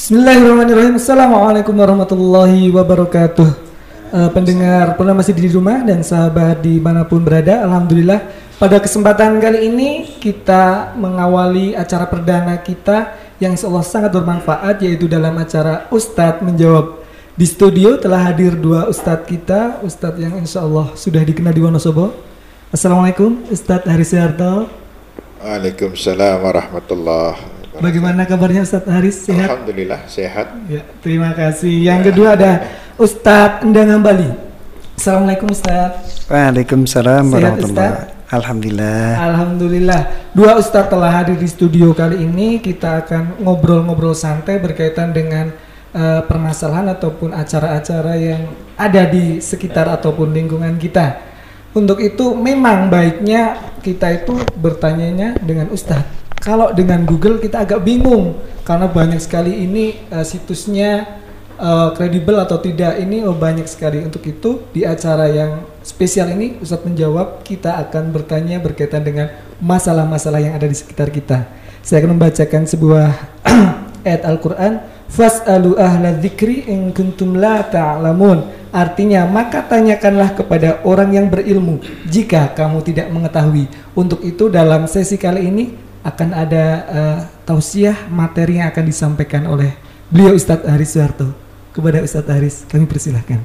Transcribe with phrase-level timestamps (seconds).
[0.00, 0.96] Bismillahirrahmanirrahim.
[0.96, 3.48] Assalamualaikum warahmatullahi wabarakatuh.
[4.08, 8.24] Uh, pendengar pernah masih di rumah dan sahabat di mana pun berada, alhamdulillah
[8.56, 13.12] pada kesempatan kali ini kita mengawali acara perdana kita
[13.44, 17.04] yang insya Allah sangat bermanfaat yaitu dalam acara Ustadz menjawab.
[17.36, 22.16] Di studio telah hadir dua Ustadz kita, Ustadz yang insya Allah sudah dikenal di Wonosobo.
[22.72, 24.64] Assalamualaikum Ustadz Haris Yarto.
[25.44, 29.24] Waalaikumsalam warahmatullahi Bagaimana kabarnya Ustadz Haris?
[29.24, 29.48] Sehat?
[29.48, 30.52] Alhamdulillah sehat.
[30.68, 31.72] Ya, terima kasih.
[31.80, 32.68] Yang kedua ada
[33.00, 34.28] Ustadz Endang Ambali.
[35.00, 36.28] Assalamualaikum Ustadz.
[36.28, 38.28] Waalaikumsalam Sehat, warahmatullahi Ustaz?
[38.36, 39.08] Alhamdulillah.
[39.16, 40.00] Alhamdulillah.
[40.36, 42.60] Dua Ustadz telah hadir di studio kali ini.
[42.60, 45.48] Kita akan ngobrol-ngobrol santai berkaitan dengan
[45.96, 48.44] eh, permasalahan ataupun acara-acara yang
[48.76, 51.16] ada di sekitar ataupun lingkungan kita.
[51.72, 56.19] Untuk itu memang baiknya kita itu bertanyanya dengan Ustadz.
[56.40, 61.20] Kalau dengan Google kita agak bingung karena banyak sekali ini eh, situsnya
[61.60, 64.00] eh, kredibel atau tidak ini oh, banyak sekali.
[64.00, 69.28] Untuk itu di acara yang spesial ini Ustadz menjawab kita akan bertanya berkaitan dengan
[69.60, 71.44] masalah-masalah yang ada di sekitar kita.
[71.84, 73.08] Saya akan membacakan sebuah
[74.08, 74.80] ayat Al-Quran.
[75.10, 78.46] Fas'alu ahla dzikri in kuntum la ta'lamun.
[78.70, 83.66] Artinya maka tanyakanlah kepada orang yang berilmu jika kamu tidak mengetahui.
[83.92, 89.76] Untuk itu dalam sesi kali ini akan ada eh, tausiah materi yang akan disampaikan oleh
[90.08, 91.32] beliau Ustadz Haris Suharto
[91.76, 93.40] kepada Ustadz Haris kami persilahkan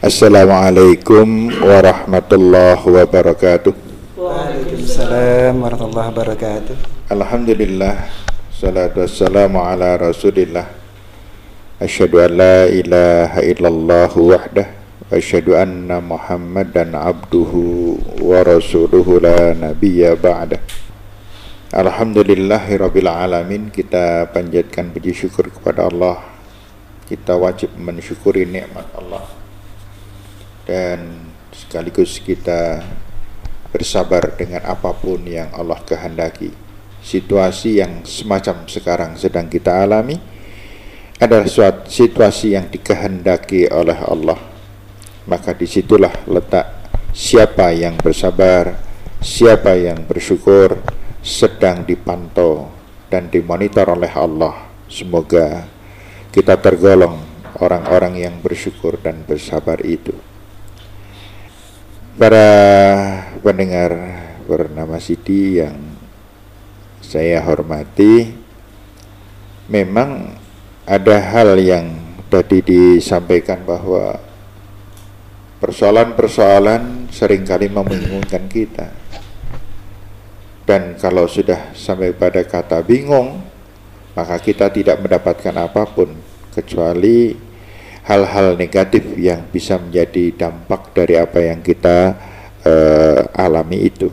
[0.00, 3.76] Assalamualaikum warahmatullahi wabarakatuh.
[4.16, 6.76] Waalaikumsalam warahmatullahi wabarakatuh.
[7.12, 8.08] Alhamdulillah
[8.48, 10.72] salatu wassalamu ala Rasulillah.
[11.84, 14.79] Asyhadu an la ilaha illallah wahdah
[15.10, 20.62] anna Muhammadan abduhu wa rasuluhu la nabiyya ba'dah.
[21.74, 26.22] Alhamdulillahi rabbil alamin kita panjatkan puji syukur kepada Allah.
[27.10, 29.26] Kita wajib mensyukuri nikmat Allah
[30.62, 32.78] dan sekaligus kita
[33.74, 36.54] bersabar dengan apa pun yang Allah kehendaki.
[37.02, 40.14] Situasi yang semacam sekarang sedang kita alami
[41.18, 44.49] adalah suatu situasi yang dikehendaki oleh Allah.
[45.30, 46.66] Maka di situlah letak
[47.14, 48.74] siapa yang bersabar,
[49.22, 50.74] siapa yang bersyukur
[51.22, 52.66] sedang dipantau
[53.06, 54.66] dan dimonitor oleh Allah.
[54.90, 55.70] Semoga
[56.34, 57.22] kita tergolong
[57.62, 60.18] orang-orang yang bersyukur dan bersabar itu.
[62.18, 62.50] Para
[63.38, 63.94] pendengar
[64.50, 65.78] bernama Siti yang
[66.98, 68.34] saya hormati,
[69.70, 70.34] memang
[70.90, 71.86] ada hal yang
[72.26, 74.29] tadi disampaikan bahwa
[75.70, 78.90] persoalan-persoalan sering kali membingungkan kita.
[80.66, 83.38] Dan kalau sudah sampai pada kata bingung,
[84.18, 86.10] maka kita tidak mendapatkan apa pun
[86.50, 87.38] kecuali
[88.02, 92.18] hal-hal negatif yang bisa menjadi dampak dari apa yang kita
[92.66, 94.10] uh, alami itu.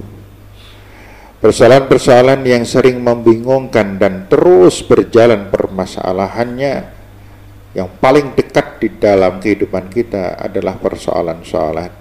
[1.41, 6.96] Persoalan-persoalan yang sering membingungkan dan terus berjalan permasalahannya
[7.77, 11.93] yang paling dekat di dalam kehidupan kita adalah persoalan sholat.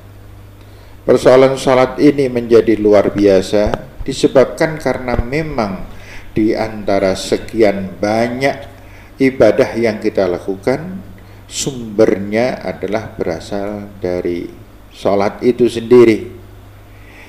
[1.05, 5.85] Persoalan sholat ini menjadi luar biasa disebabkan karena memang
[6.33, 8.57] di antara sekian banyak
[9.21, 11.05] ibadah yang kita lakukan
[11.45, 14.49] sumbernya adalah berasal dari
[14.91, 16.33] sholat itu sendiri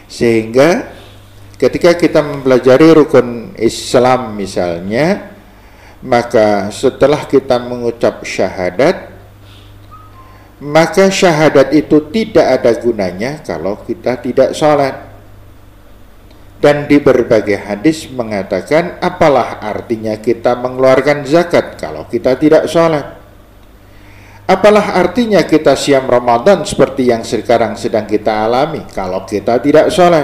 [0.07, 0.87] sehingga
[1.59, 5.36] ketika kita mempelajari rukun Islam misalnya
[6.01, 9.09] maka setelah kita mengucap syahadat
[10.57, 15.05] maka syahadat itu tidak ada gunanya kalau kita tidak sholat
[16.57, 23.17] dan di berbagai hadis mengatakan apalah artinya kita mengeluarkan zakat kalau kita tidak sholat
[24.47, 30.23] Apalah artinya kita siam Ramadan seperti yang sekarang sedang kita alami kalau kita tidak sholat?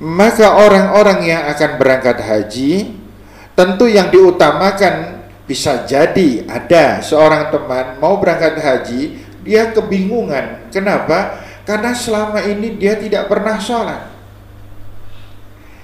[0.00, 2.96] Maka orang-orang yang akan berangkat haji
[3.56, 9.00] tentu yang diutamakan bisa jadi ada seorang teman mau berangkat haji
[9.46, 10.68] dia kebingungan.
[10.74, 11.40] Kenapa?
[11.62, 14.12] Karena selama ini dia tidak pernah sholat.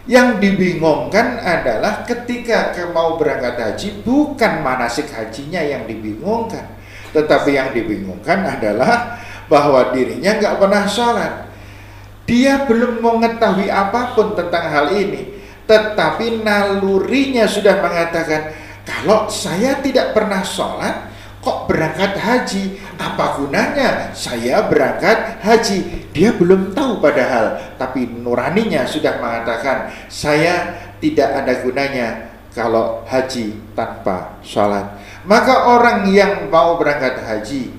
[0.02, 6.74] Yang dibingungkan adalah ketika mau berangkat haji bukan manasik hajinya yang dibingungkan,
[7.14, 11.32] tetapi yang dibingungkan adalah bahwa dirinya nggak pernah sholat.
[12.26, 15.41] Dia belum mengetahui apa pun tentang hal ini,
[15.72, 18.52] tetapi nalurinya sudah mengatakan
[18.84, 21.08] kalau saya tidak pernah sholat,
[21.40, 22.76] kok berangkat haji?
[23.00, 26.10] Apa gunanya saya berangkat haji?
[26.12, 32.08] Dia belum tahu padahal, tapi nuraninya sudah mengatakan saya tidak ada gunanya
[32.52, 35.00] kalau haji tanpa sholat.
[35.24, 37.72] Maka orang yang mau berangkat haji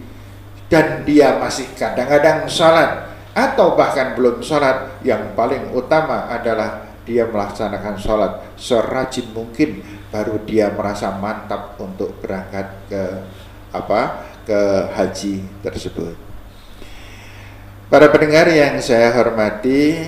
[0.72, 7.96] dan dia masih kadang-kadang sholat atau bahkan belum sholat, yang paling utama adalah dia melaksanakan
[8.00, 13.04] sholat serajin mungkin baru dia merasa mantap untuk berangkat ke
[13.74, 14.60] apa ke
[14.94, 16.16] haji tersebut.
[17.92, 20.02] Para pendengar yang saya hormati,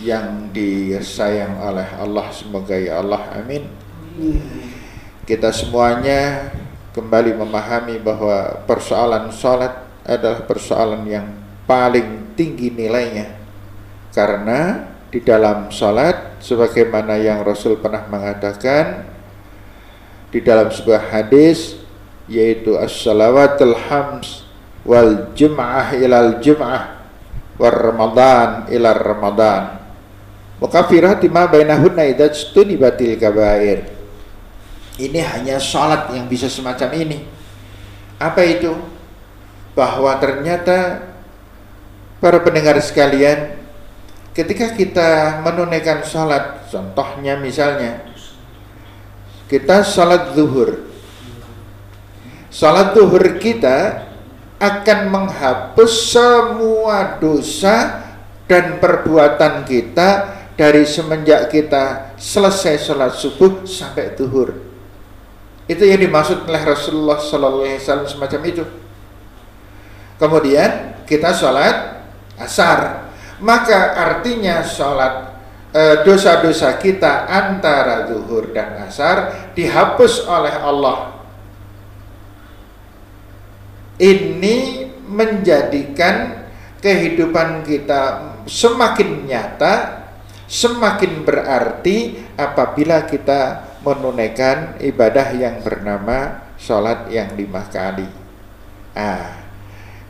[0.00, 3.68] yang disayang oleh Allah semoga ya Allah amin
[5.28, 6.50] kita semuanya
[6.96, 11.28] kembali memahami bahwa persoalan sholat adalah persoalan yang
[11.68, 13.36] paling tinggi nilainya
[14.10, 19.10] karena di dalam sholat sebagaimana yang Rasul pernah mengatakan
[20.30, 21.78] di dalam sebuah hadis
[22.30, 24.46] yaitu as-salawatul hams
[24.86, 27.02] wal jum'ah ilal jum'ah
[27.58, 29.80] war ramadan ila ramadan
[30.60, 33.88] Mukafirati ma bainahunna idza batil kabair.
[35.00, 37.18] Ini hanya sholat yang bisa semacam ini.
[38.20, 38.76] Apa itu?
[39.72, 41.08] Bahwa ternyata
[42.20, 43.56] para pendengar sekalian,
[44.36, 48.06] ketika kita menunaikan sholat, contohnya misalnya,
[49.50, 50.90] kita sholat zuhur.
[52.50, 54.06] Sholat zuhur kita
[54.60, 58.04] akan menghapus semua dosa
[58.50, 64.52] dan perbuatan kita dari semenjak kita selesai sholat subuh sampai duhur.
[65.70, 68.64] Itu yang dimaksud oleh Rasulullah Sallallahu Alaihi Wasallam semacam itu.
[70.18, 72.04] Kemudian kita sholat
[72.36, 73.09] asar,
[73.40, 75.36] maka artinya sholat
[75.72, 81.20] e, dosa-dosa kita antara duhur dan asar dihapus oleh Allah.
[84.00, 86.48] Ini menjadikan
[86.80, 90.00] kehidupan kita semakin nyata
[90.50, 98.10] semakin berarti apabila kita menunaikan ibadah yang bernama sholat yang lima kali.
[98.92, 99.49] Ah,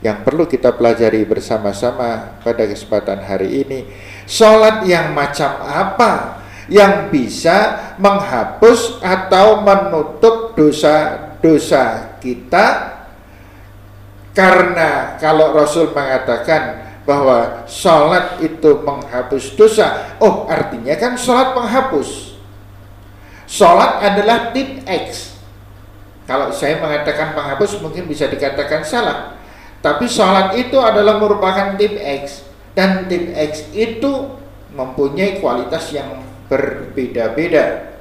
[0.00, 3.85] yang perlu kita pelajari bersama-sama pada kesempatan hari ini,
[4.25, 6.41] sholat yang macam apa
[6.73, 12.97] yang bisa menghapus atau menutup dosa-dosa kita
[14.31, 20.17] karena kalau Rasul mengatakan bahwa sholat itu menghapus dosa.
[20.23, 22.38] Oh, artinya kan sholat menghapus.
[23.50, 25.35] Sholat adalah tip X.
[26.31, 29.39] Kalau saya mengatakan penghapus mungkin bisa dikatakan salah.
[29.81, 32.44] Tapi sholat itu adalah merupakan tip X.
[32.77, 34.37] Dan tip X itu
[34.77, 36.21] mempunyai kualitas yang
[36.53, 37.97] berbeda-beda.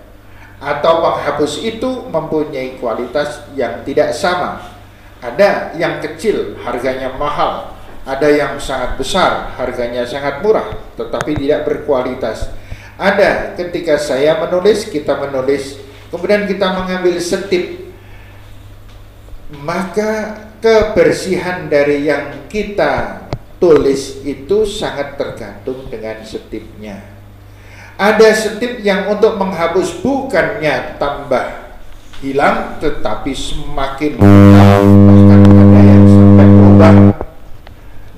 [0.59, 4.75] Atau penghapus itu mempunyai kualitas yang tidak sama.
[5.23, 7.79] Ada yang kecil, harganya mahal
[8.09, 10.65] ada yang sangat besar, harganya sangat murah,
[10.97, 12.49] tetapi tidak berkualitas.
[12.97, 15.77] Ada ketika saya menulis, kita menulis,
[16.09, 17.93] kemudian kita mengambil setip,
[19.61, 23.25] maka kebersihan dari yang kita
[23.59, 27.03] tulis itu sangat tergantung dengan setipnya.
[27.99, 31.75] Ada setip yang untuk menghapus bukannya tambah
[32.23, 36.93] hilang, tetapi semakin bahkan ada yang sampai berubah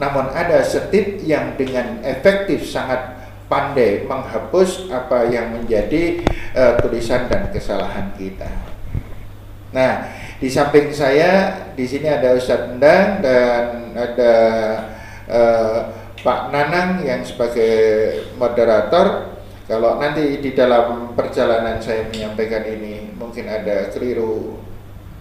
[0.02, 6.26] namun ada setip yang dengan efektif sangat pandai menghapus apa yang menjadi
[6.58, 8.50] uh, tulisan dan kesalahan kita.
[9.70, 10.10] Nah,
[10.42, 14.34] di samping saya di sini ada Ustadz Endang dan ada
[15.30, 15.80] uh,
[16.18, 17.78] Pak Nanang yang sebagai
[18.42, 19.38] moderator.
[19.70, 24.60] Kalau nanti di dalam perjalanan saya menyampaikan ini mungkin ada keliru,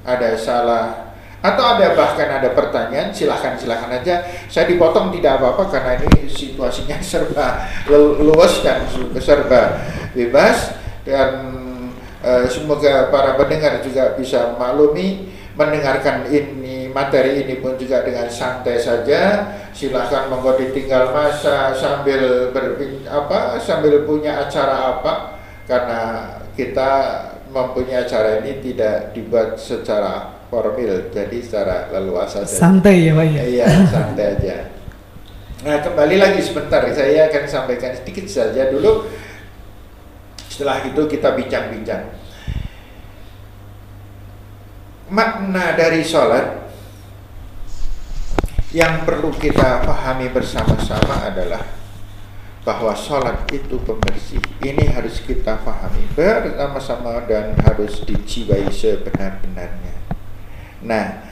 [0.03, 1.11] ada salah,
[1.41, 7.01] atau ada bahkan ada pertanyaan silahkan silahkan aja saya dipotong tidak apa-apa karena ini situasinya
[7.13, 7.65] serba
[8.21, 8.85] luas dan
[9.17, 9.81] serba
[10.13, 10.77] bebas
[11.09, 11.60] dan
[12.25, 18.81] uh, semoga para pendengar juga bisa maklumi mendengarkan ini materi ini pun juga dengan santai
[18.81, 19.53] saja.
[19.77, 25.13] Silahkan monggo ditinggal masa sambil berpin apa sambil punya acara apa.
[25.69, 26.91] Karena kita
[27.51, 32.59] mempunyai acara ini tidak dibuat secara formil jadi secara leluasa saja.
[32.59, 33.43] santai ya pak ya?
[33.47, 34.57] Iya santai aja.
[35.63, 36.83] Nah kembali lagi sebentar.
[36.91, 39.07] Saya akan sampaikan sedikit saja dulu
[40.61, 42.13] setelah itu kita bincang-bincang
[45.09, 46.69] makna dari sholat
[48.77, 51.65] yang perlu kita pahami bersama-sama adalah
[52.61, 54.37] bahwa sholat itu pembersih.
[54.61, 59.97] Ini harus kita pahami bersama-sama dan harus dijiwai sebenar-benarnya.
[60.85, 61.25] Nah,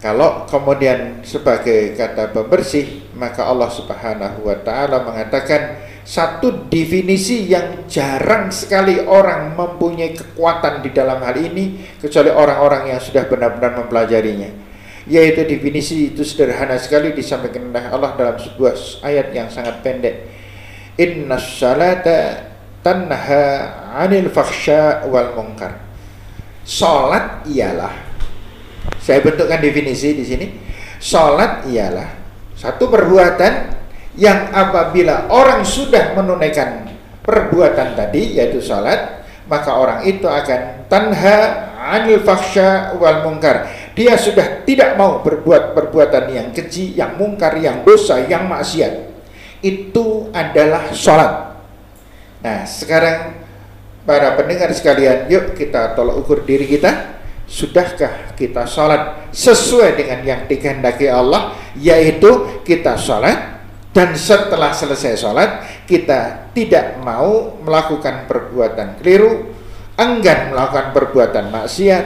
[0.00, 8.50] kalau kemudian sebagai kata pembersih, maka Allah Subhanahu wa taala mengatakan satu definisi yang jarang
[8.50, 14.50] sekali orang mempunyai kekuatan di dalam hal ini kecuali orang-orang yang sudah benar-benar mempelajarinya.
[15.06, 20.26] Yaitu definisi itu sederhana sekali disampaikan oleh Allah dalam sebuah ayat yang sangat pendek.
[20.98, 22.50] Inna salata
[22.82, 23.46] tanha
[23.94, 25.78] anil fakhsha wal munkar.
[26.62, 27.94] Salat ialah
[29.02, 30.46] saya bentukkan definisi di sini.
[31.02, 32.06] Salat ialah
[32.54, 33.81] satu perbuatan
[34.18, 36.88] yang apabila orang sudah menunaikan
[37.24, 41.38] perbuatan tadi yaitu salat maka orang itu akan tanha
[41.80, 47.84] anil faksha wal mungkar dia sudah tidak mau berbuat perbuatan yang keji yang mungkar yang
[47.84, 49.12] dosa yang maksiat.
[49.60, 51.60] Itu adalah salat.
[52.40, 53.36] Nah sekarang
[54.08, 57.20] para pendengar sekalian yuk kita tolak ukur diri kita.
[57.52, 63.51] Sudahkah kita salat sesuai dengan yang dikehendaki Allah yaitu kita salat
[63.92, 65.50] dan setelah selesai sholat
[65.84, 69.52] kita tidak mau melakukan perbuatan keliru
[70.00, 72.04] enggan melakukan perbuatan maksiat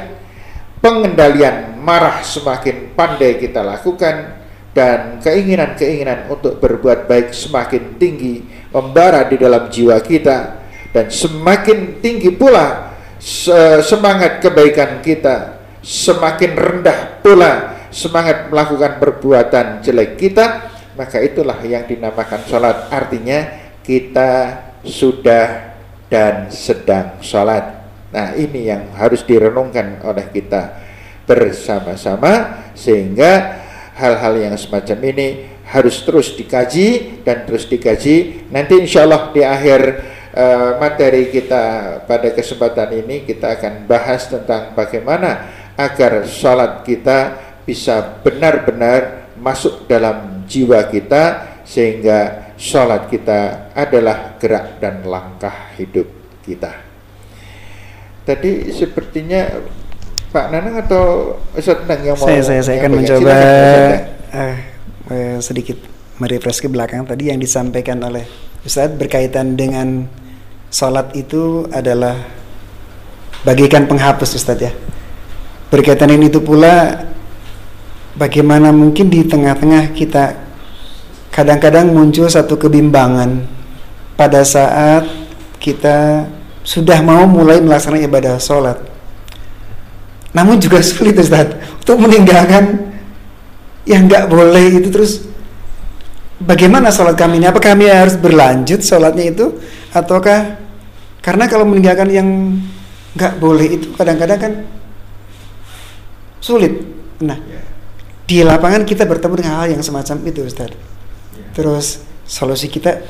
[0.83, 4.43] pengendalian marah semakin pandai kita lakukan
[4.75, 12.35] dan keinginan-keinginan untuk berbuat baik semakin tinggi membara di dalam jiwa kita dan semakin tinggi
[12.35, 12.93] pula
[13.81, 17.53] semangat kebaikan kita semakin rendah pula
[17.95, 22.89] semangat melakukan perbuatan jelek kita maka itulah yang dinamakan sholat.
[22.91, 23.45] Artinya
[23.85, 25.77] kita sudah
[26.09, 27.87] dan sedang sholat.
[28.11, 30.83] Nah ini yang harus direnungkan oleh kita
[31.27, 33.63] bersama-sama sehingga
[33.99, 35.29] hal-hal yang semacam ini
[35.67, 38.47] harus terus dikaji dan terus dikaji.
[38.55, 39.81] Nanti insya Allah di akhir
[40.31, 48.23] uh, materi kita pada kesempatan ini kita akan bahas tentang bagaimana agar sholat kita bisa
[48.23, 51.23] benar-benar masuk dalam jiwa kita
[51.67, 56.09] sehingga sholat kita adalah gerak dan langkah hidup
[56.47, 56.73] kita.
[58.27, 59.47] Tadi sepertinya
[60.31, 63.37] Pak Nanang atau Ustaz Nang yang mau saya saya, saya akan mencoba
[64.35, 64.57] uh,
[65.11, 65.79] uh, sedikit
[66.19, 68.27] merefresh ke belakang tadi yang disampaikan oleh
[68.67, 70.11] Ustaz berkaitan dengan
[70.73, 72.19] sholat itu adalah
[73.47, 74.75] bagikan penghapus Ustaz ya.
[75.71, 77.07] Berkaitan ini itu pula
[78.17, 80.35] bagaimana mungkin di tengah-tengah kita
[81.31, 83.45] kadang-kadang muncul satu kebimbangan
[84.17, 85.05] pada saat
[85.61, 86.25] kita
[86.65, 88.81] sudah mau mulai melaksanakan ibadah sholat.
[90.33, 91.53] Namun juga sulit Ustaz
[91.85, 92.93] untuk meninggalkan
[93.85, 94.89] yang nggak boleh itu.
[94.89, 95.29] Terus
[96.41, 97.47] bagaimana sholat kami ini?
[97.47, 99.61] Apakah kami harus berlanjut sholatnya itu?
[99.93, 100.57] Ataukah
[101.21, 102.29] karena kalau meninggalkan yang
[103.17, 104.53] nggak boleh itu kadang-kadang kan
[106.41, 106.73] sulit.
[107.21, 107.66] Nah
[108.27, 110.75] di lapangan kita bertemu dengan hal yang semacam itu Ustaz.
[111.55, 113.01] Terus solusi kita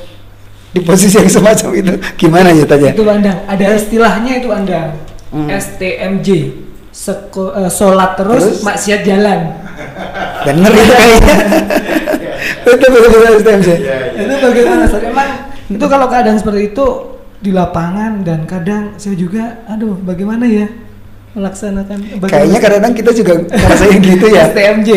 [0.71, 4.93] di posisi yang semacam itu gimana ya tanya itu anda ada istilahnya itu anda
[5.33, 5.47] hmm.
[5.49, 6.29] STMJ
[6.97, 8.65] Seko, uh, sholat terus, terus?
[8.65, 9.53] maksiat jalan.
[10.49, 11.35] Bener itu kayaknya.
[12.67, 13.69] Itu betul STMJ
[14.17, 15.01] itu bagaimana Ustaz?
[15.05, 15.29] Emang
[15.67, 16.87] itu kalau keadaan seperti itu
[17.37, 20.65] di lapangan dan kadang saya juga aduh bagaimana ya
[21.37, 24.49] melaksanakan kayaknya kadang-kadang kita juga ngerasain gitu ya.
[24.49, 24.89] TMJ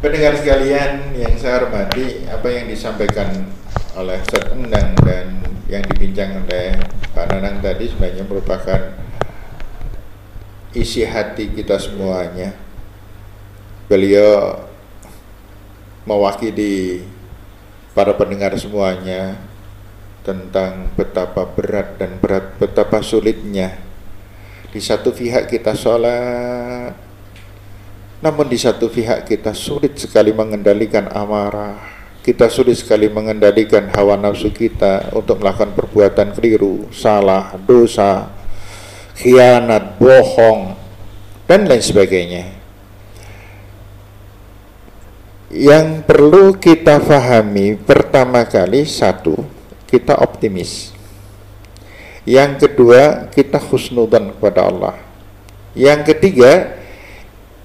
[0.00, 3.50] pendengar sekalian yang saya hormati apa yang disampaikan
[3.98, 6.78] oleh Ustaz Endang dan yang dibincang oleh
[7.12, 8.80] Pak Nanang tadi sebenarnya merupakan
[10.72, 12.56] isi hati kita semuanya.
[13.90, 14.64] Beliau
[16.08, 17.04] mewakili
[17.92, 19.36] para pendengar semuanya
[20.22, 23.80] tentang betapa berat dan berat betapa sulitnya.
[24.70, 27.10] Di satu pihak kita sholat
[28.20, 31.80] namun di satu pihak kita sulit sekali mengendalikan amarah.
[32.20, 38.28] Kita sulit sekali mengendalikan hawa nafsu kita untuk melakukan perbuatan keliru salah, dosa
[39.16, 40.76] khianat, bohong
[41.48, 42.44] dan lain sebagainya.
[45.48, 49.59] Yang perlu kita fahami pertama kali satu
[49.90, 50.94] kita optimis.
[52.22, 54.94] Yang kedua, kita husnudan kepada Allah.
[55.74, 56.78] Yang ketiga,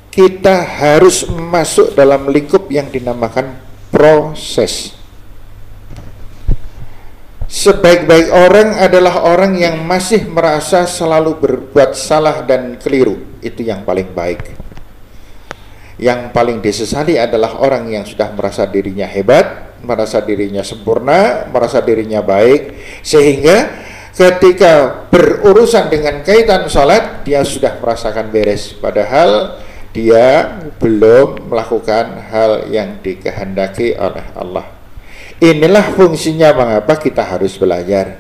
[0.10, 3.62] kita harus masuk dalam lingkup yang dinamakan
[3.94, 4.96] proses.
[7.46, 13.22] Sebaik-baik orang adalah orang yang masih merasa selalu berbuat salah dan keliru.
[13.40, 14.56] Itu yang paling baik.
[15.96, 22.26] Yang paling disesali adalah orang yang sudah merasa dirinya hebat, merasa dirinya sempurna, merasa dirinya
[22.26, 22.74] baik,
[23.06, 28.74] sehingga ketika berurusan dengan kaitan sholat, dia sudah merasakan beres.
[28.74, 29.62] Padahal
[29.96, 34.66] dia belum melakukan hal yang dikehendaki oleh Allah.
[35.40, 38.20] Inilah fungsinya mengapa kita harus belajar.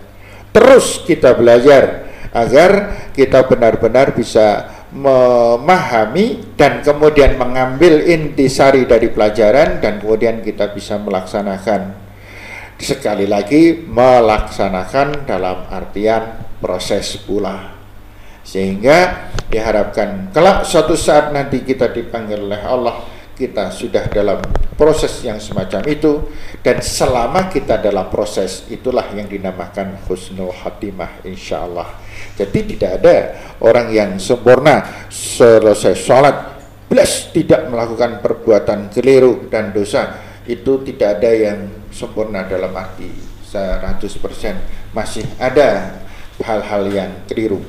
[0.55, 2.71] Terus kita belajar agar
[3.15, 12.07] kita benar-benar bisa memahami dan kemudian mengambil intisari dari pelajaran dan kemudian kita bisa melaksanakan.
[12.79, 17.75] Sekali lagi melaksanakan dalam artian proses pula.
[18.45, 24.39] Sehingga diharapkan kelak suatu saat nanti kita dipanggil oleh Allah kita sudah dalam
[24.79, 26.31] proses yang semacam itu
[26.63, 33.15] dan selama kita dalam proses itulah yang dinamakan husnul khatimah insya Allah jadi tidak ada
[33.63, 36.35] orang yang sempurna selesai sholat
[36.91, 40.21] plus tidak melakukan perbuatan keliru dan dosa.
[40.45, 43.09] Itu tidak ada yang sempurna dalam arti
[43.49, 45.99] 100% masih ada
[46.43, 47.63] hal-hal yang keliru.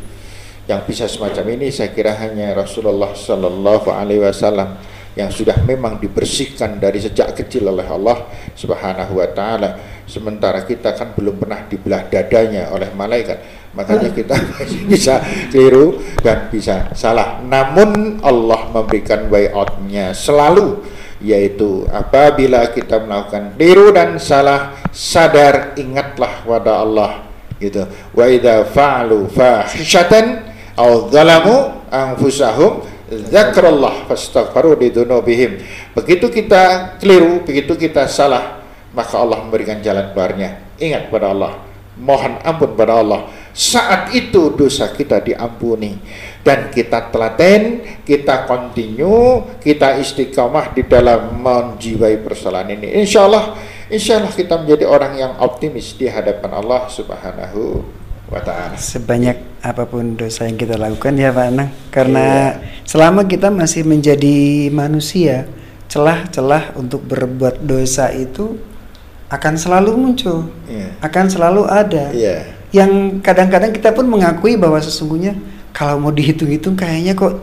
[0.67, 4.77] Yang bisa semacam ini saya kira hanya Rasulullah Sallallahu Alaihi Wasallam
[5.17, 9.71] yang sudah memang dibersihkan dari sejak kecil oleh Allah Subhanahu Wa Taala.
[10.05, 14.37] Sementara kita kan belum pernah dibelah dadanya oleh malaikat, makanya kita
[14.93, 15.19] bisa
[15.49, 17.41] keliru dan bisa salah.
[17.41, 20.85] Namun Allah memberikan way outnya selalu
[21.25, 27.25] yaitu apabila kita melakukan keliru dan salah sadar ingatlah pada Allah
[27.57, 30.45] gitu wa idza fa'alu fahishatan
[30.77, 35.63] au zalamu anfusahum zakrallah fastaghfaru lidunubihim.
[35.95, 40.73] Begitu kita keliru begitu kita salah maka Allah memberikan jalan keluarnya.
[40.81, 41.53] Ingat pada Allah.
[41.97, 43.29] Mohon ampun pada Allah.
[43.57, 45.97] Saat itu dosa kita diampuni.
[46.45, 53.01] Dan kita telaten, kita continue, kita istiqamah di dalam menjiwai persoalan ini.
[53.01, 53.57] Insya Allah,
[53.89, 57.81] insya Allah kita menjadi orang yang optimis di hadapan Allah Subhanahu
[58.27, 62.27] wa ta'ala sebanyak apa pun dosa yang kita lakukan ya Pak Anang karena
[62.59, 62.83] iya.
[62.83, 65.47] selama kita masih menjadi manusia
[65.87, 68.59] celah-celah untuk berbuat dosa itu
[69.31, 70.95] akan selalu muncul iya.
[71.03, 72.51] akan selalu ada iya.
[72.75, 75.39] yang kadang-kadang kita pun mengakui bahwa sesungguhnya
[75.71, 77.43] kalau mau dihitung-hitung kayaknya kok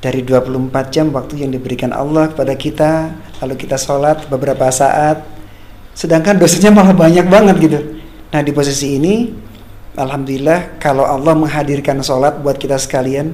[0.00, 5.24] dari 24 jam waktu yang diberikan Allah kepada kita lalu kita sholat beberapa saat
[5.96, 7.80] sedangkan dosanya malah banyak banget gitu
[8.28, 9.43] nah di posisi ini
[9.94, 13.30] Alhamdulillah kalau Allah menghadirkan sholat buat kita sekalian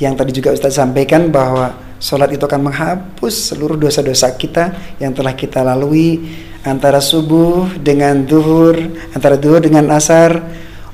[0.00, 5.36] yang tadi juga Ustaz sampaikan bahwa sholat itu akan menghapus seluruh dosa-dosa kita yang telah
[5.36, 6.24] kita lalui
[6.64, 8.78] antara subuh dengan duhur,
[9.12, 10.40] antara duhur dengan asar.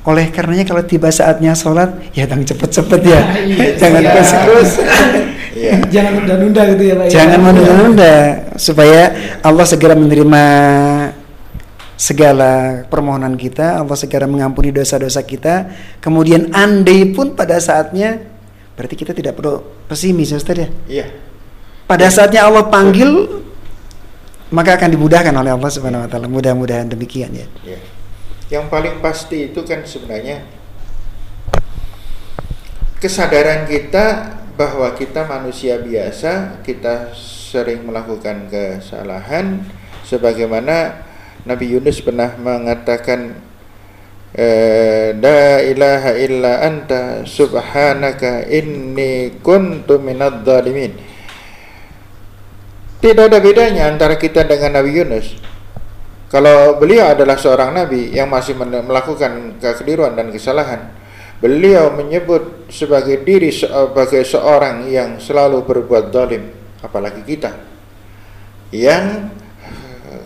[0.04, 4.10] Oleh karenanya kalau tiba saatnya sholat, ya jangan cepet-cepet ya, iya, jangan iya.
[4.12, 4.70] terus-terus.
[5.54, 5.86] Iya.
[5.86, 7.04] Jangan nunda-nunda gitu ya Pak.
[7.06, 7.10] Ya.
[7.14, 8.14] Jangan menunda-nunda
[8.58, 9.02] supaya
[9.38, 10.42] Allah segera menerima
[11.94, 15.70] segala permohonan kita, Allah segera mengampuni dosa-dosa kita.
[16.02, 18.18] Kemudian andai pun pada saatnya,
[18.74, 20.68] berarti kita tidak perlu pesimis, Ustaz ya?
[20.90, 21.06] Iya.
[21.86, 23.42] Pada saatnya Allah panggil,
[24.50, 26.26] maka akan dimudahkan oleh Allah Subhanahu Wa Taala.
[26.26, 27.46] Mudah-mudahan demikian ya.
[27.62, 27.80] Iya.
[28.50, 30.44] Yang paling pasti itu kan sebenarnya
[33.00, 39.60] kesadaran kita bahwa kita manusia biasa, kita sering melakukan kesalahan,
[40.06, 41.03] sebagaimana
[41.44, 43.36] Nabi Yunus pernah mengatakan
[44.32, 50.96] eh, La ilaha illa anta subhanaka inni kuntu minad zalimin
[53.04, 55.36] Tidak ada bedanya antara kita dengan Nabi Yunus.
[56.32, 60.90] Kalau beliau adalah seorang Nabi yang masih melakukan kekeliruan dan kesalahan
[61.44, 66.48] Beliau menyebut sebagai diri sebagai seorang yang selalu berbuat zalim
[66.80, 67.52] Apalagi kita.
[68.72, 69.28] Yang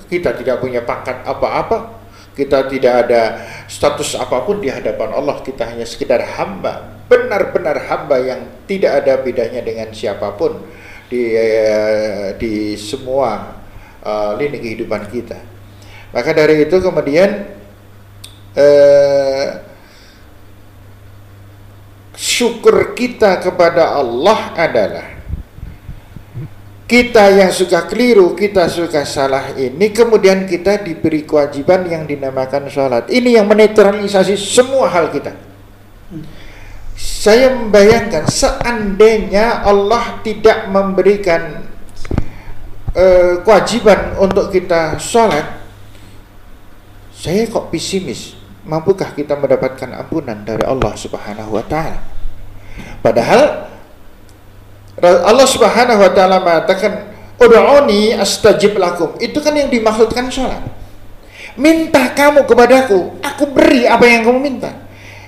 [0.08, 2.00] kita tidak punya pangkat apa-apa,
[2.32, 3.22] kita tidak ada
[3.68, 9.20] status apa pun di hadapan Allah, kita hanya sekedar hamba, benar-benar hamba yang tidak ada
[9.20, 10.56] bedanya dengan siapa pun
[11.08, 13.56] di uh, di semua
[14.04, 15.40] uh, lini kehidupan kita.
[16.08, 17.52] Maka dari itu kemudian
[18.56, 19.46] uh,
[22.16, 25.17] syukur kita kepada Allah adalah
[26.88, 33.12] kita yang suka keliru, kita suka salah ini, kemudian kita diberi kewajiban yang dinamakan sholat.
[33.12, 35.37] Ini yang menetralisasi semua hal kita.
[36.96, 41.68] Saya membayangkan seandainya Allah tidak memberikan
[42.96, 45.61] uh, kewajiban untuk kita sholat,
[47.12, 48.40] saya kok pesimis.
[48.64, 52.01] Mampukah kita mendapatkan ampunan dari Allah Subhanahu wa Ta'ala?
[53.05, 53.68] Padahal
[55.02, 57.06] Allah Subhanahu wa taala mengatakan,
[57.38, 60.62] "Ud'uni astajib lakum." Itu kan yang dimaksudkan sholat.
[61.58, 64.70] Minta kamu kepadaku, aku beri apa yang kamu minta.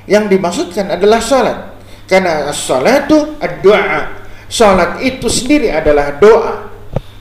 [0.06, 1.58] Yang dimaksudkan adalah sholat.
[2.06, 3.18] Karena sholat itu
[3.62, 4.00] doa.
[4.50, 6.70] Sholat itu sendiri adalah doa.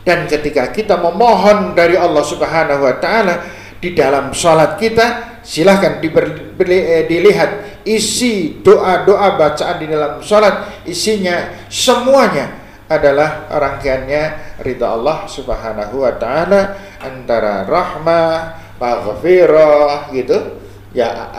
[0.02, 3.46] Dan ketika kita memohon dari Allah Subhanahu wa taala
[3.78, 12.54] di dalam sholat kita, silahkan eh, dilihat isi doa-doa bacaan di dalam sholat, isinya semuanya
[12.86, 18.34] adalah rangkaiannya ridha Allah Subhanahu wa taala antara rahmah,
[18.78, 20.62] maghfirah gitu.
[20.90, 21.30] Ya,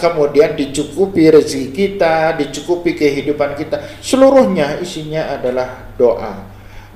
[0.00, 4.00] kemudian dicukupi rezeki kita, dicukupi kehidupan kita.
[4.00, 6.40] Seluruhnya isinya adalah doa.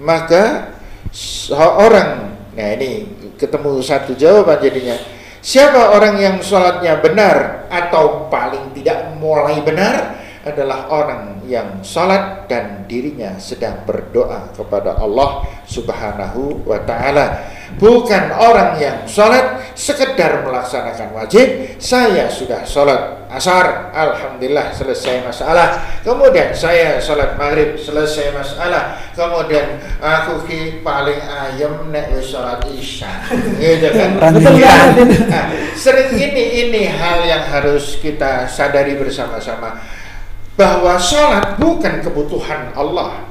[0.00, 0.72] Maka
[1.12, 3.04] seorang nah ini
[3.36, 4.96] ketemu satu jawaban jadinya.
[5.48, 10.20] Siapa orang yang sholatnya benar atau paling tidak mulai benar?
[10.48, 17.44] adalah orang yang salat dan dirinya sedang berdoa kepada Allah Subhanahu wa taala.
[17.76, 26.00] Bukan orang yang salat sekedar melaksanakan wajib, saya sudah salat asar, alhamdulillah selesai masalah.
[26.00, 28.96] Kemudian saya salat maghrib, selesai masalah.
[29.12, 33.28] Kemudian aku ki paling ayam nek salat isya.
[33.60, 34.16] Gitu kan?
[35.28, 39.76] Nah, sering ini ini hal yang harus kita sadari bersama-sama
[40.58, 43.22] bahwa sholat bukan kebutuhan Allah.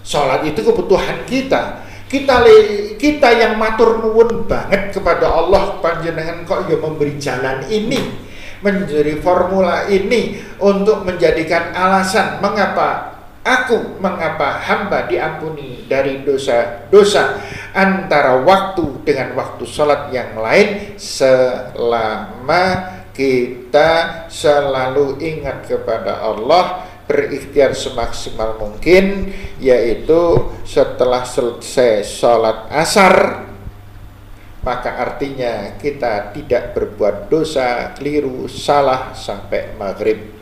[0.00, 1.84] Sholat itu kebutuhan kita.
[2.14, 2.46] Kita
[2.94, 7.98] kita yang matur nuwun banget kepada Allah panjenengan kok ya memberi jalan ini
[8.62, 17.42] menjadi formula ini untuk menjadikan alasan mengapa aku mengapa hamba diampuni dari dosa-dosa
[17.74, 28.56] antara waktu dengan waktu sholat yang lain selama kita selalu ingat kepada Allah berikhtiar semaksimal
[28.56, 33.44] mungkin yaitu setelah selesai sholat asar
[34.64, 40.32] maka artinya kita tidak berbuat dosa, keliru, salah sampai maghrib.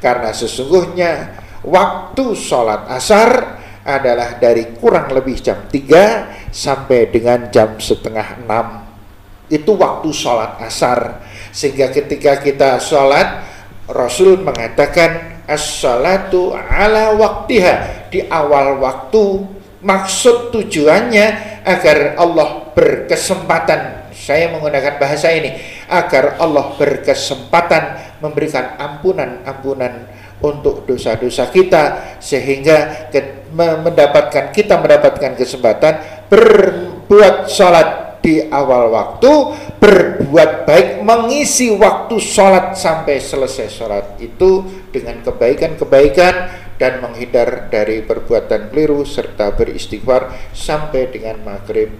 [0.00, 8.40] Karena sesungguhnya waktu sholat asar adalah dari kurang lebih jam 3 sampai dengan jam setengah
[8.48, 11.22] 6 itu waktu sholat asar.
[11.52, 13.44] Sehingga ketika kita sholat,
[13.86, 18.06] Rasul mengatakan as-salatu ala waktiha.
[18.10, 19.42] Di awal waktu
[19.82, 21.26] maksud tujuannya
[21.66, 24.10] agar Allah berkesempatan.
[24.14, 25.54] Saya menggunakan bahasa ini.
[25.86, 27.82] Agar Allah berkesempatan
[28.22, 30.06] memberikan ampunan-ampunan
[30.42, 33.08] untuk dosa-dosa kita sehingga
[33.56, 43.22] mendapatkan kita mendapatkan kesempatan berbuat sholat di awal waktu berbuat baik mengisi waktu sholat sampai
[43.22, 46.34] selesai sholat itu dengan kebaikan-kebaikan
[46.74, 51.94] dan menghindar dari perbuatan keliru serta beristighfar sampai dengan maghrib.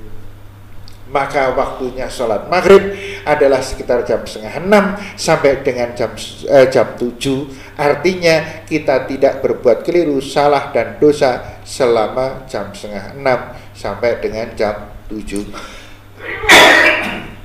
[1.06, 4.84] Maka waktunya sholat maghrib adalah sekitar jam setengah enam
[5.14, 6.10] sampai dengan jam
[6.50, 7.46] eh, jam tujuh.
[7.78, 14.90] Artinya kita tidak berbuat keliru salah dan dosa selama jam setengah enam sampai dengan jam
[15.06, 15.76] tujuh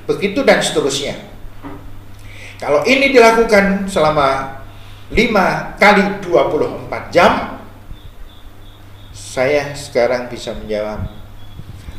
[0.08, 1.14] Begitu dan seterusnya.
[2.62, 4.60] Kalau ini dilakukan selama
[5.10, 7.58] 5 kali 24 jam,
[9.12, 11.10] saya sekarang bisa menjawab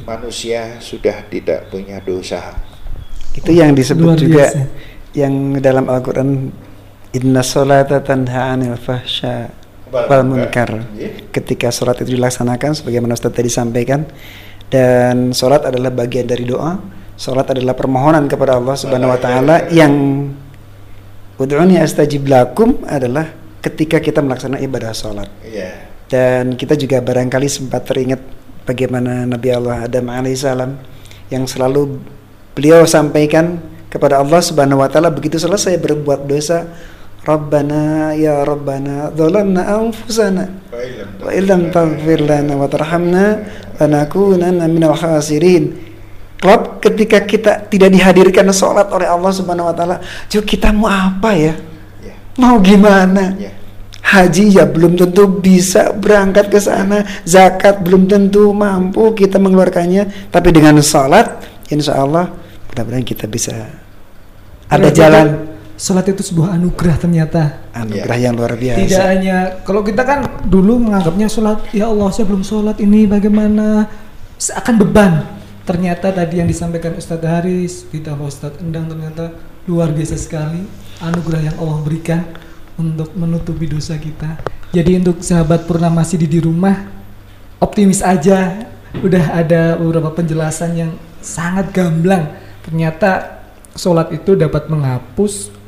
[0.08, 2.56] manusia sudah tidak punya dosa.
[3.34, 4.46] Itu yang disebut juga
[5.18, 6.52] yang dalam Al-Qur'an
[7.14, 9.50] inna salata tanha 'anil fahsya
[9.94, 10.86] wal munkar.
[10.98, 11.30] Iya.
[11.30, 14.06] Ketika sholat itu dilaksanakan sebagaimana Ustaz tadi sampaikan
[14.74, 16.82] dan sholat adalah bagian dari doa
[17.14, 19.94] Salat adalah permohonan kepada Allah Subhanahu wa taala yang
[21.38, 23.30] ud'uni astajib lakum adalah
[23.62, 25.30] ketika kita melaksanakan ibadah salat.
[25.46, 25.94] Yeah.
[26.10, 28.18] Dan kita juga barangkali sempat teringat
[28.66, 30.74] bagaimana Nabi Allah Adam alaihissalam
[31.30, 32.02] yang selalu
[32.58, 33.62] beliau sampaikan
[33.94, 36.66] kepada Allah Subhanahu wa taala begitu selesai berbuat dosa
[37.22, 40.50] Rabbana ya Rabbana dzalamna anfusana
[41.22, 43.44] wa illam taghfir lana wa tarhamna
[43.78, 45.94] lanakunanna minal khasirin
[46.44, 49.98] Klub ketika kita tidak dihadirkan sholat oleh Allah Subhanahu Wa Taala,
[50.28, 51.56] kita mau apa ya?
[52.04, 52.20] Yeah.
[52.36, 53.32] Mau gimana?
[53.40, 53.56] Yeah.
[54.04, 60.52] Haji ya belum tentu bisa berangkat ke sana, zakat belum tentu mampu kita mengeluarkannya, tapi
[60.52, 61.40] dengan sholat,
[61.72, 62.28] insya Allah
[62.68, 63.56] mudah-mudahan kita bisa
[64.68, 65.53] ada jalan.
[65.84, 67.68] Sholat itu sebuah anugerah ternyata.
[67.76, 68.26] Anugerah yeah.
[68.32, 68.80] yang luar biasa.
[68.88, 73.92] Tidak hanya kalau kita kan dulu menganggapnya sholat, ya Allah saya belum sholat ini bagaimana?
[74.40, 79.32] Seakan beban ternyata tadi yang disampaikan Ustadz Haris ditambah Ustadz Endang ternyata
[79.64, 80.60] luar biasa sekali
[81.00, 82.22] anugerah yang Allah berikan
[82.76, 84.44] untuk menutupi dosa kita
[84.76, 86.92] jadi untuk sahabat Purnamasi di di rumah
[87.64, 88.68] optimis aja
[89.00, 90.92] udah ada beberapa penjelasan yang
[91.24, 92.28] sangat gamblang
[92.68, 93.40] ternyata
[93.80, 95.63] sholat itu dapat menghapus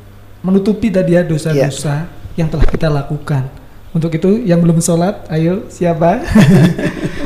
[0.46, 2.38] menutupi tadi ya dosa-dosa yeah.
[2.38, 3.50] yang telah kita lakukan
[3.96, 6.20] Untuk itu yang belum sholat, ayo siapa?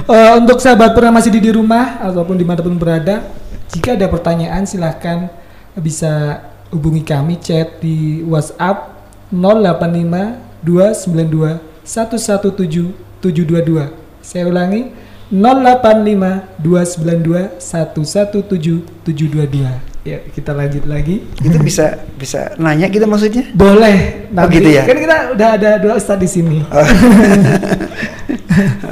[0.06, 3.26] uh, untuk sahabat pernah masih di, di rumah ataupun di mana pun berada,
[3.74, 5.26] jika ada pertanyaan silahkan
[5.74, 6.38] bisa
[6.70, 9.02] hubungi kami chat di WhatsApp
[9.35, 13.90] 085 292 117 722.
[14.22, 14.94] Saya ulangi
[15.35, 19.89] 085 292 117 722.
[20.01, 21.29] Ya, kita lanjut lagi.
[21.45, 23.53] Itu bisa bisa nanya kita maksudnya?
[23.53, 24.33] Boleh.
[24.33, 24.89] Oh, gitu ya?
[24.89, 26.59] Kan kita udah ada dua ustadz di sini.
[26.73, 26.81] Oh.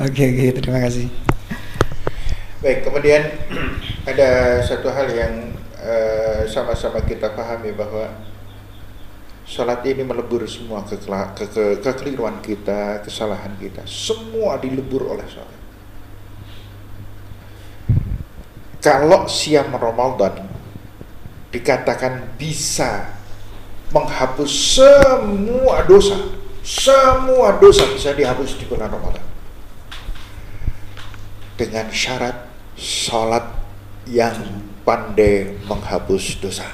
[0.09, 1.11] Oke, oke, terima kasih.
[2.63, 3.23] Baik, kemudian
[4.11, 5.35] ada satu hal yang
[5.83, 8.07] eh, sama-sama kita pahami bahwa
[9.43, 13.83] sholat ini melebur semua ke, ke, ke, kekeliruan kita, kesalahan kita.
[13.85, 15.59] Semua dilebur oleh sholat.
[18.79, 20.58] Kalau siam Ramadan
[21.49, 23.17] dikatakan bisa
[23.93, 26.17] menghapus semua dosa.
[26.61, 29.25] Semua dosa bisa dihapus di bulan Ramadan.
[31.57, 32.45] Dengan syarat
[32.77, 33.45] sholat
[34.05, 34.37] yang
[34.85, 36.69] pandai menghapus dosa.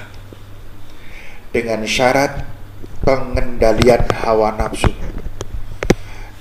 [1.55, 2.43] Dengan syarat
[3.07, 4.91] pengendalian hawa nafsu.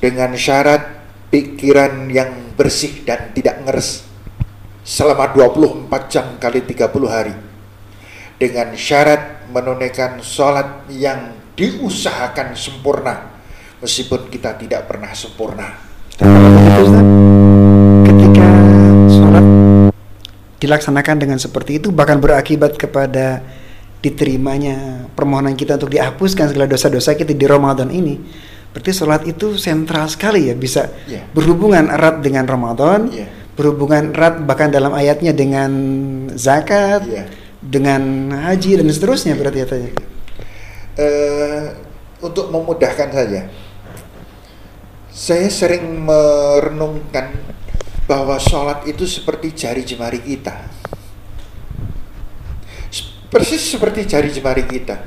[0.03, 4.07] Dengan syarat pikiran yang bersih dan tidak ngeres
[4.85, 7.35] selama 24 jam kali 30 hari
[8.39, 13.31] dengan syarat menunaikan sholat yang diusahakan sempurna
[13.79, 15.69] meskipun kita tidak pernah sempurna.
[18.05, 18.49] ketika
[19.11, 19.45] sholat
[20.59, 23.43] dilaksanakan dengan seperti itu bahkan berakibat kepada
[24.03, 28.21] diterimanya permohonan kita untuk dihapuskan segala dosa-dosa kita di Ramadan ini.
[28.75, 31.23] Berarti sholat itu sentral sekali ya bisa yeah.
[31.31, 33.31] berhubungan erat dengan Ramadan, yeah.
[33.55, 35.71] berhubungan erat bahkan dalam ayatnya dengan
[36.35, 37.07] zakat.
[37.07, 39.67] Yeah dengan haji dan seterusnya berarti ya.
[40.95, 41.65] Uh,
[42.21, 43.49] untuk memudahkan saja,
[45.11, 47.35] saya sering merenungkan
[48.05, 50.71] bahwa sholat itu seperti jari jemari kita,
[53.33, 55.03] persis seperti jari jemari kita.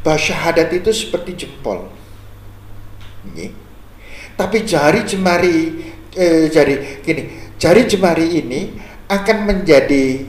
[0.00, 1.88] Bahwa syahadat itu seperti jempol.
[3.20, 3.52] Ini.
[4.32, 5.56] Tapi jari jemari,
[6.16, 8.60] eh, jari gini, jari jemari ini
[9.12, 10.24] akan menjadi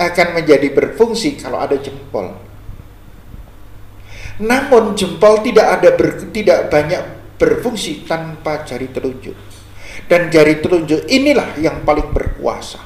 [0.00, 2.32] akan menjadi berfungsi kalau ada jempol.
[4.40, 7.02] Namun jempol tidak ada ber, tidak banyak
[7.36, 9.36] berfungsi tanpa jari telunjuk.
[10.08, 12.80] Dan jari telunjuk inilah yang paling berkuasa.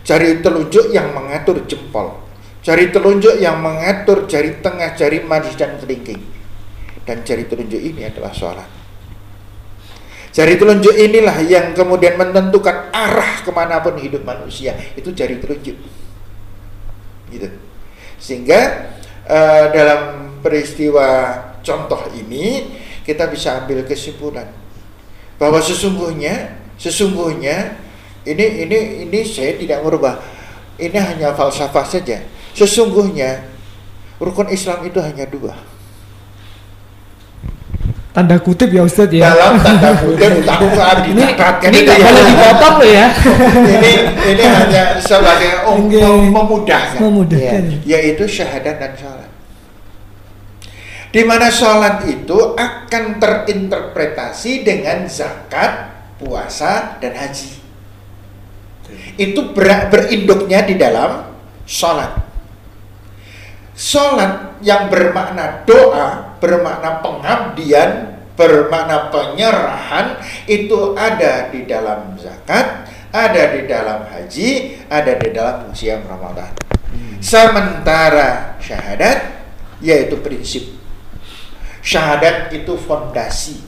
[0.00, 2.24] Jari telunjuk yang mengatur jempol.
[2.64, 6.20] Jari telunjuk yang mengatur jari tengah, jari manis dan kelingking.
[7.04, 8.79] Dan jari telunjuk ini adalah sholat.
[10.30, 14.78] Jari telunjuk inilah yang kemudian menentukan arah ke mana pun hidup manusia.
[14.94, 15.74] Itu jari telunjuk.
[17.30, 17.48] Gitu.
[18.22, 18.90] Sehingga
[19.26, 20.00] uh, dalam
[20.38, 24.48] peristiwa contoh ini kita bisa ambil kesimpulan
[25.40, 27.80] bahwa sesungguhnya sesungguhnya
[28.28, 30.20] ini ini ini saya tidak merubah
[30.76, 32.20] ini hanya falsafah saja
[32.52, 33.44] sesungguhnya
[34.20, 35.56] rukun Islam itu hanya dua
[38.10, 39.30] tanda kutip ya Ustadz ya.
[39.30, 43.06] Dalam tanda kutip tanpa ini ini nggak boleh dipotong loh ya.
[43.70, 43.92] Ini
[44.34, 45.86] ini hanya sebagai um,
[46.30, 46.98] memudahkan.
[46.98, 47.62] memudahkan.
[47.86, 49.30] Ya, yaitu syahadat dan sholat.
[51.10, 55.90] Di mana sholat itu akan terinterpretasi dengan zakat
[56.22, 57.58] puasa dan haji.
[59.18, 61.34] Itu ber, berinduknya di dalam
[61.66, 62.14] sholat.
[63.74, 70.16] Sholat yang bermakna doa, bermakna pengabdian, bermakna penyerahan
[70.48, 76.50] itu ada di dalam zakat, ada di dalam haji, ada di dalam siam Ramadan.
[76.90, 77.20] Hmm.
[77.20, 79.44] Sementara syahadat
[79.84, 80.64] yaitu prinsip.
[81.80, 83.60] Syahadat itu fondasi.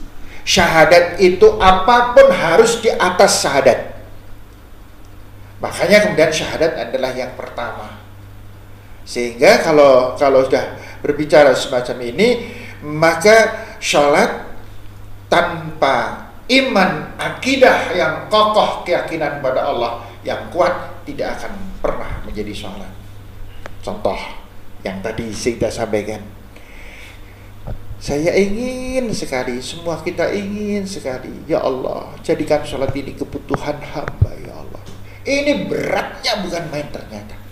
[0.43, 3.95] Syahadat itu apa pun harus di atas syahadat.
[5.63, 8.03] Makanya kemudian syahadat adalah yang pertama
[9.03, 12.27] sehingga kalau kalau sudah berbicara semacam ini,
[12.83, 14.43] maka sholat
[15.31, 22.91] tanpa iman akidah yang kokoh keyakinan pada Allah yang kuat tidak akan pernah menjadi sholat.
[23.79, 24.19] Contoh
[24.83, 26.19] yang tadi saya sampaikan.
[28.03, 31.31] Saya ingin sekali, semua kita ingin sekali.
[31.47, 34.83] Ya Allah, jadikan sholat ini kebutuhan hamba ya Allah.
[35.23, 37.42] Ini beratnya bukan main ternyata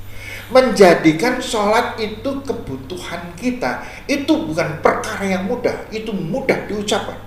[0.51, 3.81] menjadikan sholat itu kebutuhan kita.
[4.05, 7.17] Itu bukan perkara yang mudah itu mudah diucapkan.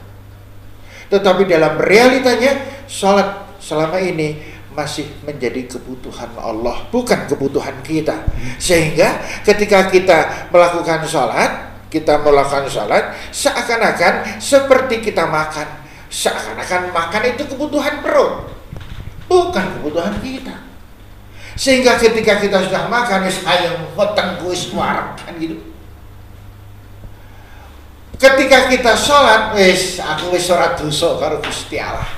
[1.08, 8.24] Tetapi dalam realitanya sholat selama ini masih menjadi kebutuhan Allah bukan kebutuhan kita.
[8.60, 15.86] Sehingga ketika kita melakukan sholat kita melakukan sholat seakan-akan seperti kita makan.
[16.10, 18.46] Seakan-akan makan itu kebutuhan perut,
[19.26, 20.63] bukan kebutuhan kita.
[21.54, 25.58] Sehingga ketika kita sudah makan, wis ayam hoteng kuis warak kan gitu.
[28.18, 32.10] Ketika kita sholat, wis aku wis sholat dosa karo Gusti Allah.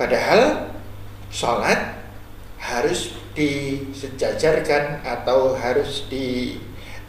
[0.00, 0.72] Padahal
[1.28, 2.00] sholat
[2.56, 6.56] harus disejajarkan atau harus di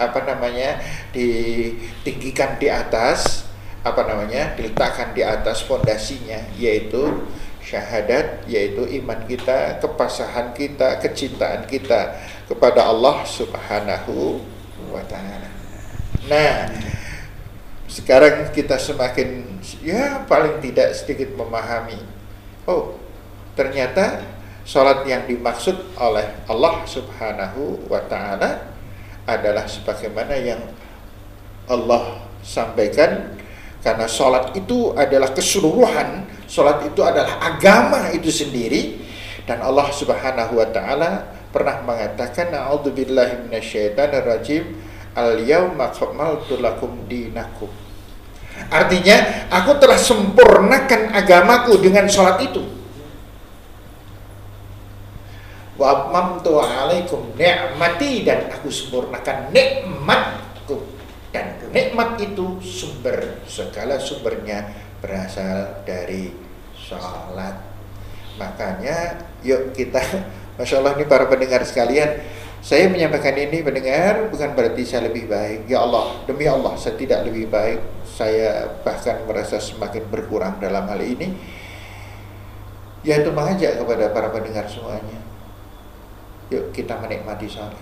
[0.01, 0.81] apa namanya
[1.13, 3.45] ditinggikan di atas
[3.81, 7.25] apa namanya diletakkan di atas fondasinya yaitu
[7.61, 12.17] syahadat yaitu iman kita kepasahan kita kecintaan kita
[12.49, 14.41] kepada Allah Subhanahu
[14.89, 15.49] wa taala.
[16.25, 16.69] Nah,
[17.91, 21.99] sekarang kita semakin ya paling tidak sedikit memahami
[22.63, 22.95] oh
[23.51, 24.23] ternyata
[24.63, 28.71] sholat yang dimaksud oleh Allah Subhanahu wa taala
[29.27, 30.61] adalah sebagaimana yang
[31.67, 33.40] Allah sampaikan
[33.81, 38.99] karena sholat itu adalah keseluruhan sholat itu adalah agama itu sendiri.
[39.47, 41.11] Dan Allah subhanahu wa ta'ala
[41.49, 44.63] pernah mengatakan na'udzubillahi minasyaitanirrajim
[45.15, 47.71] al yawma akmaltu lakum dinakum.
[48.69, 52.61] Artinya aku telah sempurnakan agamaku dengan sholat itu.
[55.81, 61.00] Wa amamtu alaikum ni'mati dan aku sempurnakan nikmatku
[61.31, 64.67] dan nikmat itu sumber segala sumbernya
[64.99, 66.35] berasal dari
[66.75, 67.55] sholat.
[68.35, 70.03] Makanya yuk kita
[70.59, 72.19] Masya Allah ini para pendengar sekalian
[72.61, 75.65] saya menyampaikan ini pendengar bukan berarti saya lebih baik.
[75.65, 77.81] Ya Allah demi Allah saya tidak lebih baik.
[78.05, 81.33] Saya bahkan merasa semakin berkurang dalam hal ini.
[83.01, 85.17] Yaitu mengajak kepada para pendengar semuanya.
[86.53, 87.81] Yuk kita menikmati sholat.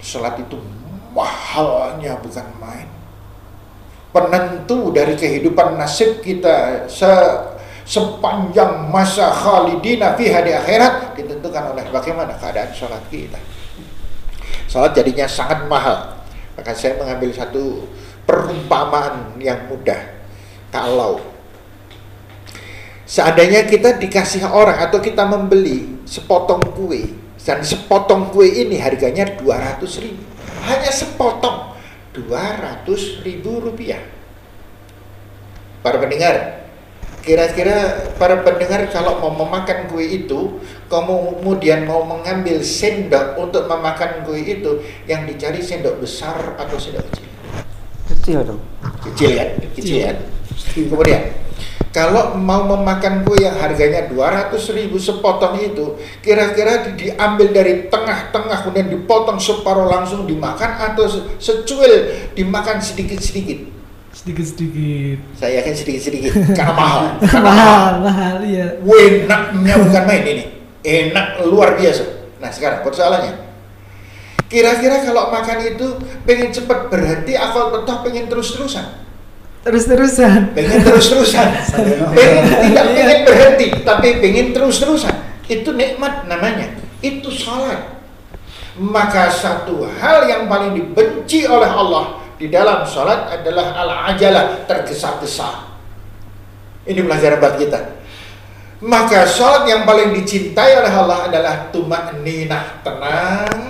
[0.00, 0.56] Sholat itu
[1.14, 2.88] mahalnya bukan main.
[4.10, 7.10] Penentu dari kehidupan nasib kita se
[7.86, 13.38] sepanjang masa khalidina fiha di akhirat ditentukan oleh bagaimana keadaan sholat kita.
[14.70, 16.22] Sholat jadinya sangat mahal.
[16.54, 17.86] Maka saya mengambil satu
[18.26, 20.22] perumpamaan yang mudah.
[20.70, 21.18] Kalau
[23.10, 27.10] Seandainya kita dikasih orang atau kita membeli sepotong kue
[27.42, 30.22] dan sepotong kue ini harganya 200 ribu
[30.66, 31.70] hanya sepotong.
[32.10, 34.02] 200 ribu rupiah.
[35.80, 36.60] Para pendengar
[37.20, 40.56] kira-kira para pendengar kalau mau memakan kue itu
[40.88, 47.28] kemudian mau mengambil sendok untuk memakan kue itu yang dicari sendok besar atau sendok kecil?
[48.08, 48.60] Kecil dong
[49.04, 49.48] kecil kan?
[49.76, 50.00] Kecil.
[50.08, 50.16] kan?
[50.72, 51.22] Kemudian
[51.90, 58.94] kalau mau memakan kue yang harganya 200 ribu sepotong itu, kira-kira diambil dari tengah-tengah kemudian
[58.94, 61.10] dipotong separuh langsung dimakan atau
[61.42, 63.66] secuil dimakan sedikit-sedikit?
[64.14, 65.18] Sedikit-sedikit.
[65.34, 67.02] Saya yakin sedikit-sedikit karena mahal.
[67.26, 68.78] Karena mahal, mahal, iya.
[68.78, 70.44] Enaknya bukan main ini.
[70.86, 72.06] Enak luar biasa.
[72.38, 73.34] Nah sekarang persoalannya,
[74.46, 75.86] kira-kira kalau makan itu
[76.22, 79.09] pengen cepat berhenti atau tetap pengen terus-terusan?
[79.66, 80.56] Terus-terusan.
[80.56, 81.48] Pengen terus-terusan.
[82.16, 82.94] Pengen tidak iya.
[82.96, 85.14] pengen berhenti tapi pengen terus-terusan.
[85.46, 86.72] Itu nikmat namanya.
[87.04, 88.00] Itu salat.
[88.80, 95.68] Maka satu hal yang paling dibenci oleh Allah di dalam salat adalah al-ajalah tergesa-gesa.
[96.88, 97.80] Ini pelajaran buat kita.
[98.80, 103.69] Maka salat yang paling dicintai oleh Allah adalah tumak ninah tenang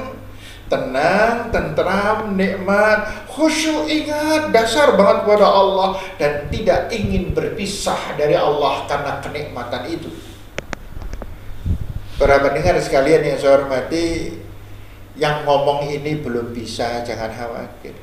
[0.71, 8.87] tenang, tentram, nikmat, khusyuk ingat dasar banget kepada Allah dan tidak ingin berpisah dari Allah
[8.87, 10.11] karena kenikmatan itu.
[12.17, 14.39] Para pendengar sekalian yang saya hormati,
[15.19, 17.97] yang ngomong ini belum bisa, jangan khawatir.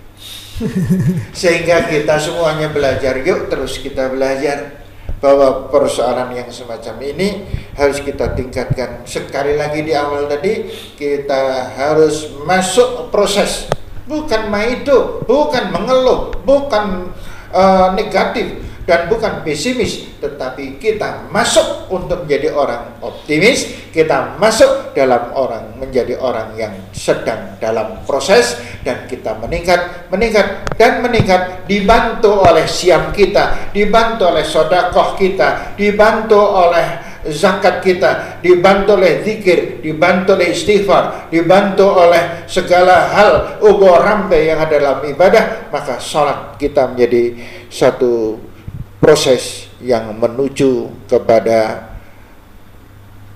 [1.39, 4.86] Sehingga kita semuanya belajar, yuk terus kita belajar
[5.17, 9.01] bahwa persoalan yang semacam ini harus kita tingkatkan.
[9.09, 13.65] Sekali lagi di awal tadi kita harus masuk proses.
[14.07, 17.11] Bukan maido bukan mengeluh bukan
[17.51, 25.35] uh, negatif dan bukan pesimis tetapi kita masuk untuk menjadi orang optimis kita masuk dalam
[25.35, 28.55] orang menjadi orang yang sedang dalam proses
[28.87, 31.67] dan kita meningkat meningkat dan meningkat.
[31.67, 39.83] Dibantu oleh siam kita dibantu oleh sodakoh kita dibantu oleh zakat kita, dibantu oleh zikir,
[39.83, 46.55] dibantu oleh istighfar, dibantu oleh segala hal ubo rampe yang ada dalam ibadah, maka sholat
[46.55, 47.35] kita menjadi
[47.67, 48.39] satu
[48.97, 51.93] proses yang menuju kepada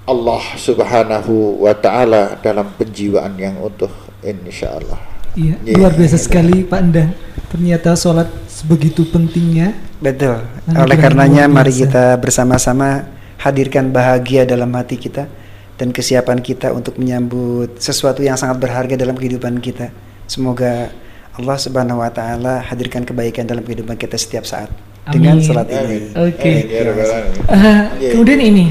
[0.09, 3.91] Allah Subhanahu wa taala dalam penjiwaan yang utuh
[4.25, 4.97] insyaallah.
[5.37, 6.25] Iya, yeah, luar biasa yeah.
[6.25, 7.11] sekali Pak Endang.
[7.47, 9.77] Ternyata sholat sebegitu pentingnya.
[10.01, 10.43] Betul.
[10.67, 13.05] Anugerah Oleh karenanya mari kita bersama-sama
[13.39, 15.29] hadirkan bahagia dalam hati kita
[15.77, 19.93] dan kesiapan kita untuk menyambut sesuatu yang sangat berharga dalam kehidupan kita.
[20.25, 20.91] Semoga
[21.37, 24.67] Allah Subhanahu wa taala hadirkan kebaikan dalam kehidupan kita setiap saat
[25.07, 25.41] Amin.
[25.41, 25.81] salat Amin.
[25.81, 25.97] ini.
[26.13, 26.51] Oke.
[26.51, 27.33] Amin, ya Rabbal Alamin.
[27.33, 28.09] Eh, Iya.
[28.13, 28.65] kemudian ini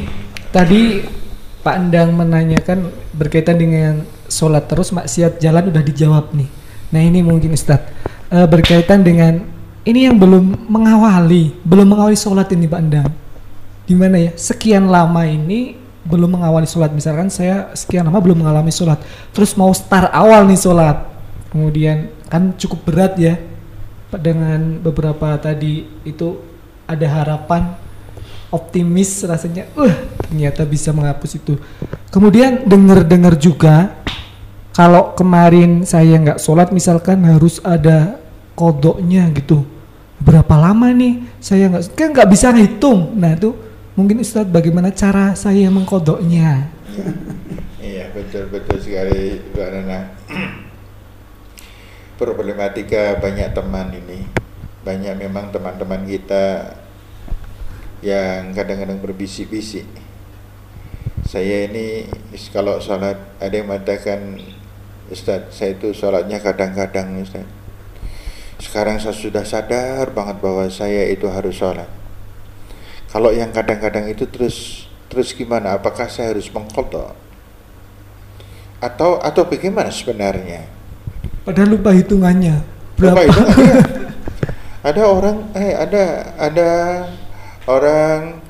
[0.50, 0.80] tadi
[1.60, 2.78] Pak Endang menanyakan
[3.12, 6.48] berkaitan dengan sholat terus maksiat jalan udah dijawab nih.
[6.90, 7.98] Nah ini mungkin Ustadz
[8.30, 9.42] Eh, berkaitan dengan
[9.82, 13.10] ini yang belum mengawali, belum mengawali sholat ini Pak Endang.
[13.90, 14.30] Gimana ya?
[14.38, 15.74] Sekian lama ini
[16.06, 16.94] belum mengawali sholat.
[16.94, 19.02] Misalkan saya sekian lama belum mengalami sholat,
[19.34, 21.10] terus mau start awal nih sholat.
[21.50, 23.34] Kemudian kan cukup berat ya
[24.18, 26.42] dengan beberapa tadi itu
[26.90, 27.78] ada harapan
[28.50, 29.94] optimis rasanya uh
[30.26, 31.54] ternyata bisa menghapus itu.
[32.10, 33.98] Kemudian dengar-dengar juga
[34.70, 38.18] kalau kemarin saya nggak sholat misalkan harus ada
[38.54, 39.66] kodoknya gitu.
[40.22, 41.26] Berapa lama nih?
[41.42, 43.14] Saya nggak kan nggak bisa ngitung.
[43.18, 43.54] Nah itu
[43.98, 46.70] mungkin Ustadz bagaimana cara saya mengkodoknya?
[47.82, 49.42] Iya betul betul sekali.
[52.20, 54.28] Problematika banyak teman ini,
[54.84, 56.76] banyak memang teman-teman kita
[58.04, 59.88] yang kadang-kadang berbisik-bisik.
[61.24, 62.04] Saya ini
[62.52, 64.36] kalau sholat ada yang mengatakan
[65.08, 67.48] Ustadz saya itu sholatnya kadang-kadang Ustadz.
[68.60, 71.88] Sekarang saya sudah sadar banget bahwa saya itu harus sholat.
[73.08, 75.72] Kalau yang kadang-kadang itu terus terus gimana?
[75.72, 77.16] Apakah saya harus mengkodok?
[78.84, 80.79] Atau atau bagaimana sebenarnya?
[81.46, 82.62] Padahal lupa hitungannya
[83.00, 83.80] Lupa berapa itu ada,
[84.94, 86.04] ada orang eh ada
[86.36, 86.70] ada
[87.70, 88.40] orang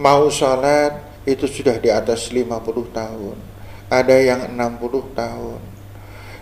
[0.00, 2.48] mau sholat itu sudah di atas 50
[2.90, 3.36] tahun.
[3.92, 5.60] Ada yang 60 tahun.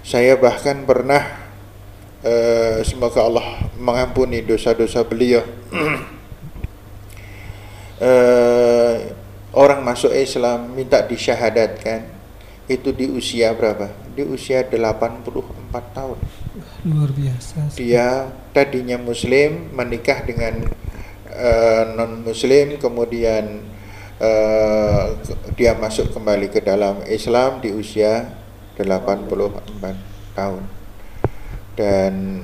[0.07, 1.25] Saya bahkan pernah
[2.23, 3.47] eh, semoga Allah
[3.77, 5.43] mengampuni dosa-dosa beliau.
[8.09, 8.97] eh,
[9.53, 12.07] orang masuk Islam minta disyahadatkan
[12.71, 13.91] itu di usia berapa?
[14.19, 15.23] Di usia 84
[15.95, 16.19] tahun.
[16.83, 20.67] luar biasa Dia tadinya muslim menikah dengan
[21.95, 23.63] non muslim kemudian
[24.19, 25.07] eh,
[25.55, 28.27] dia masuk kembali ke dalam Islam di usia
[28.75, 29.31] 84
[30.35, 30.63] tahun.
[31.79, 32.43] Dan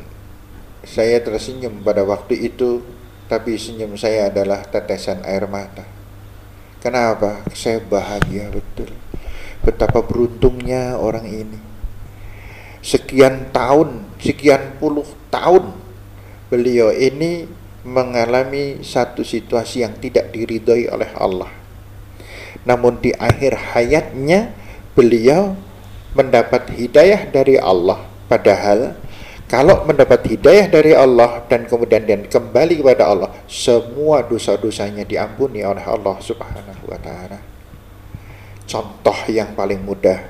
[0.86, 2.86] saya tersenyum pada waktu itu
[3.26, 5.82] tapi senyum saya adalah tetesan air mata.
[6.78, 7.42] Kenapa?
[7.50, 9.03] Saya bahagia betul.
[9.64, 11.58] Betapa beruntungnya orang ini.
[12.84, 15.72] Sekian tahun, sekian puluh tahun
[16.52, 17.48] beliau ini
[17.84, 21.48] mengalami satu situasi yang tidak diridhoi oleh Allah.
[22.68, 24.52] Namun di akhir hayatnya
[24.92, 25.56] beliau
[26.12, 28.04] mendapat hidayah dari Allah.
[28.28, 28.96] Padahal
[29.48, 35.84] kalau mendapat hidayah dari Allah dan kemudian dia kembali kepada Allah, semua dosa-dosanya diampuni oleh
[35.84, 37.53] Allah Subhanahu wa taala.
[38.64, 40.24] Contoh yang paling mudah.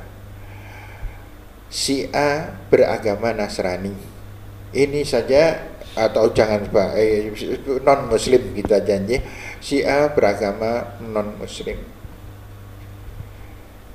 [1.71, 3.95] Si A beragama Nasrani.
[4.75, 6.67] Ini saja atau jangan
[6.99, 7.31] eh,
[7.87, 9.23] non muslim kita janji.
[9.63, 11.79] Si A beragama non muslim.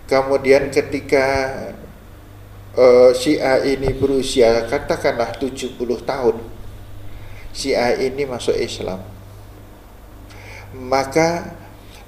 [0.07, 1.27] Kemudian ketika
[2.79, 5.75] eh, si A ini berusia katakanlah 70
[6.07, 6.39] tahun.
[7.51, 9.03] Si A ini masuk Islam.
[10.71, 11.59] Maka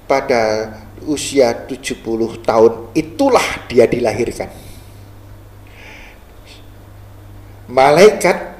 [0.08, 0.72] pada
[1.08, 2.02] usia 70
[2.42, 4.50] tahun itulah dia dilahirkan.
[7.72, 8.58] Malaikat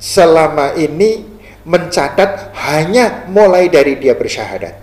[0.00, 1.22] selama ini
[1.62, 4.74] mencatat hanya mulai dari dia bersyahadat.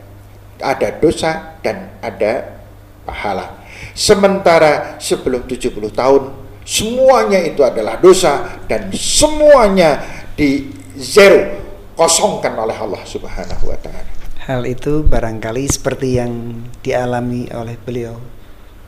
[0.57, 2.57] Ada dosa dan ada
[3.05, 3.61] pahala.
[3.93, 6.23] Sementara sebelum 70 tahun
[6.65, 10.01] semuanya itu adalah dosa dan semuanya
[10.37, 11.61] di zero
[11.97, 14.16] kosongkan oleh Allah Subhanahu wa taala.
[14.47, 18.15] Hal itu barangkali seperti yang dialami oleh beliau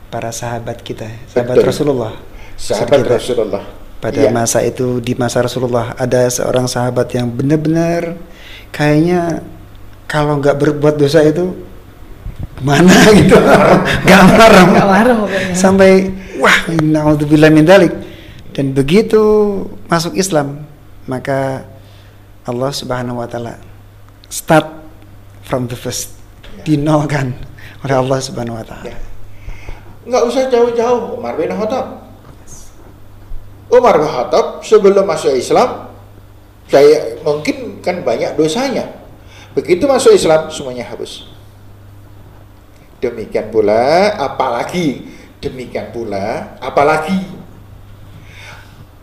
[0.08, 1.68] para sahabat kita, sahabat Betul.
[1.68, 2.12] Rasulullah.
[2.56, 3.20] Sahabat Kita.
[3.20, 3.62] Rasulullah.
[4.00, 4.32] Pada Iya.
[4.32, 8.16] masa itu di masa Rasulullah ada seorang sahabat yang benar-benar
[8.72, 9.44] kayaknya
[10.08, 11.52] kalau nggak berbuat dosa itu
[12.64, 15.18] mana gitu, nggak marah, Nggak marah
[15.52, 16.08] sampai
[16.40, 17.92] wah naudzubillah min dalik.
[18.56, 19.20] Dan begitu
[19.92, 20.64] masuk Islam
[21.04, 21.68] maka
[22.48, 23.60] Allah Subhanahu Wa Taala
[24.32, 24.79] start
[25.50, 26.14] from the first
[26.62, 27.34] dinolkan
[27.82, 28.86] oleh Allah Subhanahu Wa Taala.
[28.86, 28.96] Ya.
[30.06, 32.06] Nggak usah jauh-jauh Umar bin Khattab.
[33.74, 35.90] Umar bin Khattab sebelum masuk Islam
[36.70, 38.86] saya mungkin kan banyak dosanya.
[39.58, 41.26] Begitu masuk Islam semuanya habis.
[43.02, 45.02] Demikian pula apalagi
[45.42, 47.16] demikian pula apalagi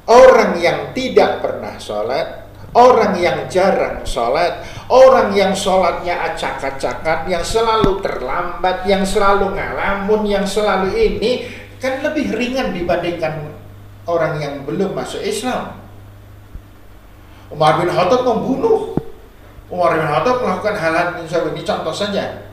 [0.07, 2.46] orang yang tidak pernah sholat,
[2.77, 10.45] orang yang jarang sholat, orang yang sholatnya acak-acakan, yang selalu terlambat, yang selalu ngalamun, yang
[10.45, 11.49] selalu ini,
[11.81, 13.49] kan lebih ringan dibandingkan
[14.05, 15.73] orang yang belum masuk Islam.
[17.49, 18.93] Umar bin Khattab membunuh.
[19.73, 22.45] Umar bin Khattab melakukan hal-hal ini contoh saja.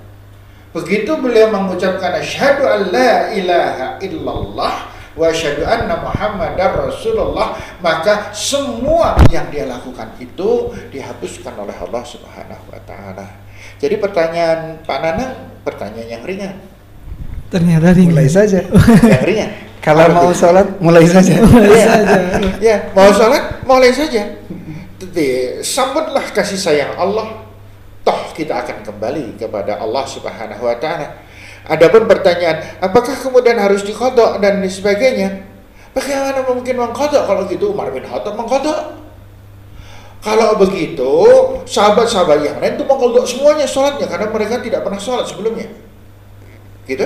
[0.74, 9.14] Begitu beliau mengucapkan asyhadu an la ilaha illallah wa asyhadu anna muhammadar rasulullah maka semua
[9.30, 13.26] yang dia lakukan itu dihapuskan oleh Allah Subhanahu wa taala.
[13.78, 15.34] Jadi pertanyaan Pak Nanang
[15.64, 16.54] pertanyaan yang ringan.
[17.48, 18.14] Ternyata ringan.
[18.18, 18.60] Mulai saja.
[19.06, 19.50] Yang ringan.
[19.84, 21.44] Kalau mau sholat, mulai saja.
[21.44, 22.16] Mulai ya, saja.
[22.56, 24.40] ya, mau sholat, mulai saja.
[24.96, 27.44] Jadi, sambutlah kasih sayang Allah.
[28.00, 31.23] Toh kita akan kembali kepada Allah Subhanahu wa taala.
[31.64, 35.48] Adapun pertanyaan, apakah kemudian harus dikodok dan sebagainya?
[35.96, 39.00] Bagaimana mungkin mengkodok kalau gitu Umar bin Khattab mengkodok?
[40.20, 41.12] Kalau begitu,
[41.64, 45.68] sahabat-sahabat yang lain itu mengkodok semuanya sholatnya karena mereka tidak pernah sholat sebelumnya.
[46.84, 47.04] Gitu?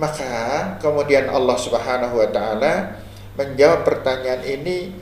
[0.00, 0.32] Maka
[0.80, 3.04] kemudian Allah Subhanahu wa taala
[3.36, 4.92] menjawab pertanyaan ini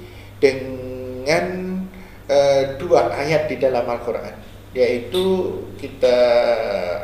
[0.43, 1.79] dengan
[2.27, 6.17] uh, dua ayat di dalam Al-Qur'an yaitu kita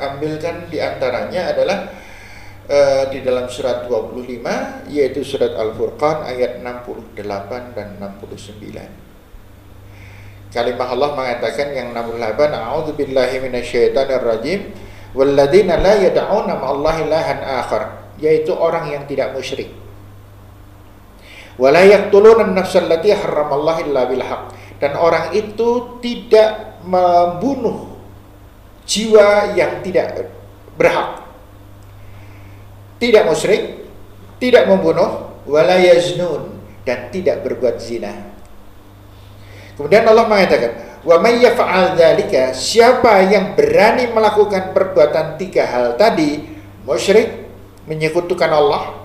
[0.00, 1.92] ambilkan di antaranya adalah
[2.68, 9.08] uh, di dalam surat 25 yaitu surat Al-Furqan ayat 68 dan 69.
[10.48, 14.60] Kalimah Allah mengatakan yang 68 A'udzubillahi minasyaitonir rajim
[15.16, 19.72] Walladzina la yad'una ma'allahi ilahan akhar, yaitu orang yang tidak musyrik.
[21.56, 24.04] Wala yaqtuluna an-nafsa allati harramallahu illa.
[24.78, 27.98] Dan orang itu tidak membunuh
[28.88, 30.32] jiwa yang tidak
[30.78, 31.26] berhak.
[32.98, 33.86] Tidak musyrik,
[34.42, 38.10] tidak membunuh, wala yaznun dan tidak berbuat zina.
[39.78, 40.72] Kemudian Allah mengatakan,
[41.06, 46.42] Wa may yaf'al dzalika, siapa yang berani melakukan perbuatan tiga hal tadi,
[46.82, 47.46] musyrik,
[47.86, 48.98] menyekutukan Allah,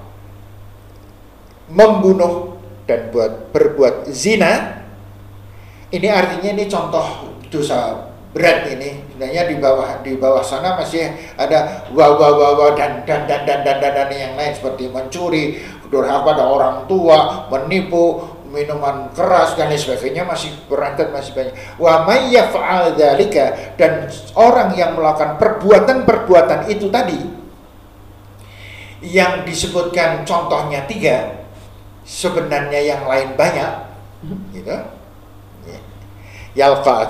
[1.69, 2.57] membunuh
[2.89, 4.83] dan buat berbuat zina.
[5.93, 9.05] Ini artinya ini contoh dosa berat ini.
[9.13, 13.45] Sebenarnya di bawah di bawah sana masih ada wa wa wa wa dan dan dan
[13.45, 15.61] dan dan dan, dan yang lain seperti mencuri,
[15.93, 21.53] durhaka pada orang tua, menipu, minuman keras dan lain sebagainya masih berantet masih banyak.
[21.77, 27.21] Wa may yaf'al dzalika dan orang yang melakukan perbuatan-perbuatan itu tadi
[29.03, 31.43] yang disebutkan contohnya tiga
[32.07, 33.73] sebenarnya yang lain banyak
[34.55, 35.02] gitu.
[36.53, 37.09] Yalqa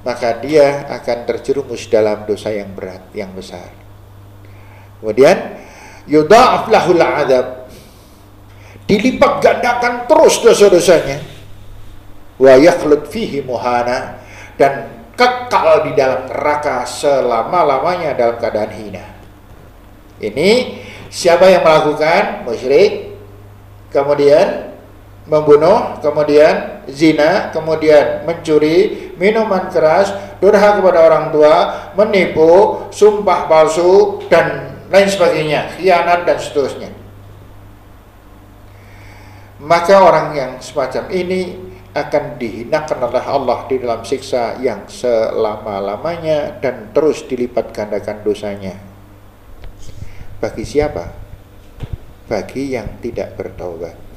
[0.00, 3.68] maka dia akan terjerumus dalam dosa yang berat yang besar.
[5.00, 5.36] Kemudian
[6.08, 7.46] yudha'af lahul adab.
[8.88, 11.20] Dilipat gandakan terus dosa-dosanya.
[12.40, 14.24] Wa yakhlud fihi muhana.
[14.56, 19.06] Dan kekal di dalam neraka selama-lamanya dalam keadaan hina.
[20.20, 22.44] Ini siapa yang melakukan?
[22.44, 23.16] Musyrik,
[23.92, 24.76] kemudian
[25.28, 30.12] membunuh, kemudian zina, kemudian mencuri, minuman keras,
[30.42, 31.56] durhaka kepada orang tua,
[31.96, 37.00] menipu, sumpah palsu dan lain sebagainya, khianat dan seterusnya
[39.60, 41.52] maka orang yang semacam ini
[41.92, 48.74] akan dihinakan oleh Allah di dalam siksa yang selama-lamanya dan terus dilipat gandakan dosanya.
[50.40, 51.12] Bagi siapa?
[52.30, 54.09] Bagi yang tidak bertaubat.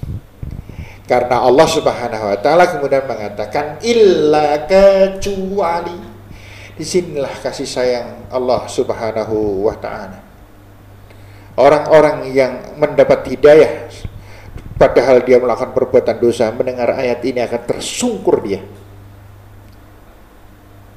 [1.03, 6.15] Karena Allah Subhanahu wa taala kemudian mengatakan illa kecuali.
[6.73, 10.23] Di sinilah kasih sayang Allah Subhanahu wa taala.
[11.59, 13.91] Orang-orang yang mendapat hidayah
[14.79, 18.63] padahal dia melakukan perbuatan dosa mendengar ayat ini akan tersungkur dia.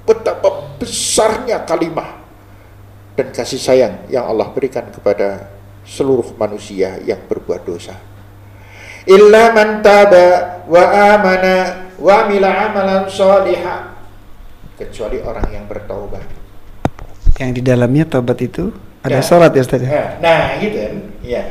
[0.06, 2.22] Betapa besarnya kalimah
[3.18, 5.50] dan kasih sayang yang Allah berikan kepada
[5.82, 8.15] seluruh manusia yang berbuat dosa
[9.06, 11.54] illa man taba wa amana
[11.96, 13.94] wa amila amalan salihah
[14.76, 16.22] kecuali orang yang bertaubat
[17.36, 18.72] Yang di dalamnya taubat itu
[19.04, 19.24] ada Ya.
[19.24, 19.88] sholat ya Ustaz ya?
[19.92, 20.94] Nah, nah gitu kan.
[21.20, 21.42] Ya.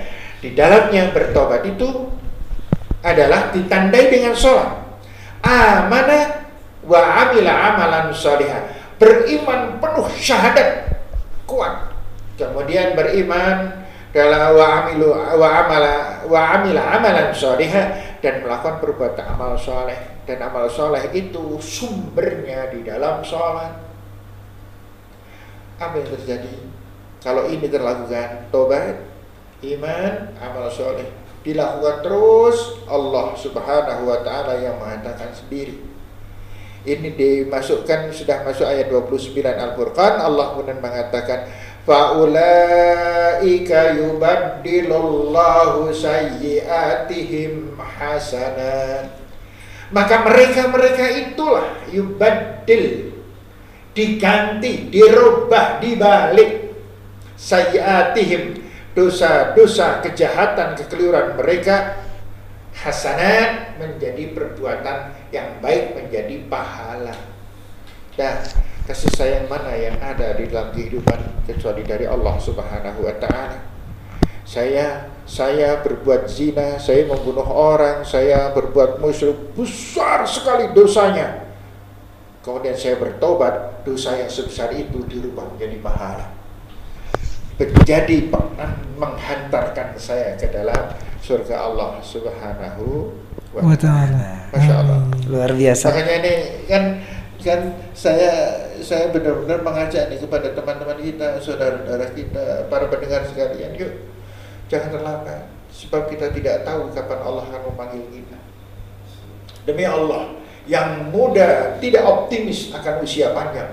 [0.42, 2.10] Di dalamnya bertobat itu
[3.06, 4.82] adalah ditandai dengan sholat.
[5.46, 6.50] Amana
[6.84, 8.66] wa amila amalan sholihah.
[8.98, 10.90] Beriman penuh syahadat
[11.46, 11.94] kuat.
[12.36, 13.85] Kemudian beriman
[14.16, 22.72] dalam wa amila amalan sholihah dan melakukan perbuatan amal soleh dan amal soleh itu sumbernya
[22.72, 23.76] di dalam sholat
[25.76, 26.56] apa yang terjadi?
[27.20, 29.04] Kalau ini terlakukan tobat
[29.60, 31.12] iman amal soleh
[31.44, 35.78] dilakukan terus Allah Subhanahu wa taala yang mengatakan sendiri.
[36.86, 41.50] Ini dimasukkan sudah masuk ayat 29 Al-Furqan Allah kemudian mengatakan
[41.86, 49.14] faulaika yubaddilullahu sayyiatihim hasanat
[49.94, 53.16] maka mereka-mereka itulah yubaddil
[53.96, 56.76] diganti, dirubah, dibalik
[57.40, 58.60] sayyiatihim
[58.92, 62.04] dosa-dosa kejahatan kekeliruan mereka
[62.76, 67.16] hasanat menjadi perbuatan yang baik menjadi pahala.
[68.20, 68.36] Dan
[68.86, 73.60] kasih sayang mana yang ada di dalam kehidupan kecuali dari Allah Subhanahu wa taala
[74.46, 81.50] saya saya berbuat zina, saya membunuh orang, saya berbuat musyrik besar sekali dosanya.
[82.46, 86.36] Kemudian saya bertobat, dosa yang sebesar itu dirubah menjadi pahala
[87.56, 88.28] menjadi
[89.00, 90.92] menghantarkan saya ke dalam
[91.24, 93.16] surga Allah Subhanahu
[93.56, 94.52] wa taala.
[94.52, 95.00] Masya Allah.
[95.32, 95.88] Luar biasa.
[95.96, 96.36] Makanya ini
[96.68, 96.84] kan
[97.46, 103.94] kan saya saya benar-benar mengajak nih kepada teman-teman kita, saudara-saudara kita, para pendengar sekalian, yuk
[104.66, 108.38] jangan terlambat sebab kita tidak tahu kapan Allah akan memanggil kita.
[109.70, 110.34] Demi Allah,
[110.66, 113.70] yang muda tidak optimis akan usia panjang.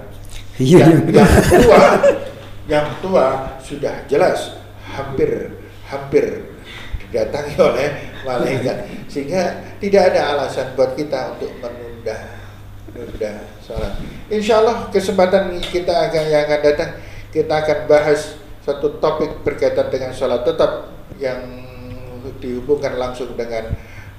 [0.61, 1.83] Iya, yang, yang tua
[2.69, 5.57] yang tua sudah jelas hampir
[5.89, 6.45] hampir
[7.09, 7.89] didatangi oleh
[8.21, 12.42] malaikat sehingga tidak ada alasan buat kita untuk menunda
[12.93, 13.93] menunda sholat.
[14.29, 16.91] Insya Allah kesempatan kita akan yang akan datang
[17.33, 21.41] kita akan bahas satu topik berkaitan dengan sholat tetap yang
[22.39, 23.67] dihubungkan langsung dengan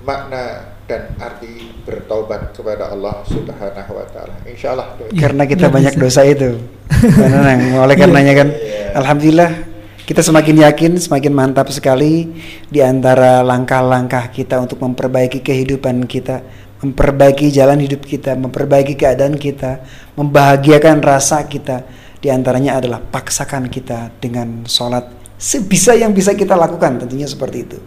[0.04, 4.36] makna dan arti bertaubat kepada Allah Subhanahu wa taala.
[4.44, 5.00] Insyaallah.
[5.16, 6.60] Karena kita banyak dosa itu.
[7.20, 9.00] Karena oleh karenanya kan yeah.
[9.00, 12.28] alhamdulillah kita semakin yakin, semakin mantap sekali
[12.68, 16.44] di antara langkah-langkah kita untuk memperbaiki kehidupan kita,
[16.84, 19.82] memperbaiki jalan hidup kita, memperbaiki keadaan kita,
[20.20, 21.88] membahagiakan rasa kita.
[22.20, 25.08] Di antaranya adalah paksakan kita dengan sholat
[25.40, 27.80] sebisa yang bisa kita lakukan tentunya seperti itu.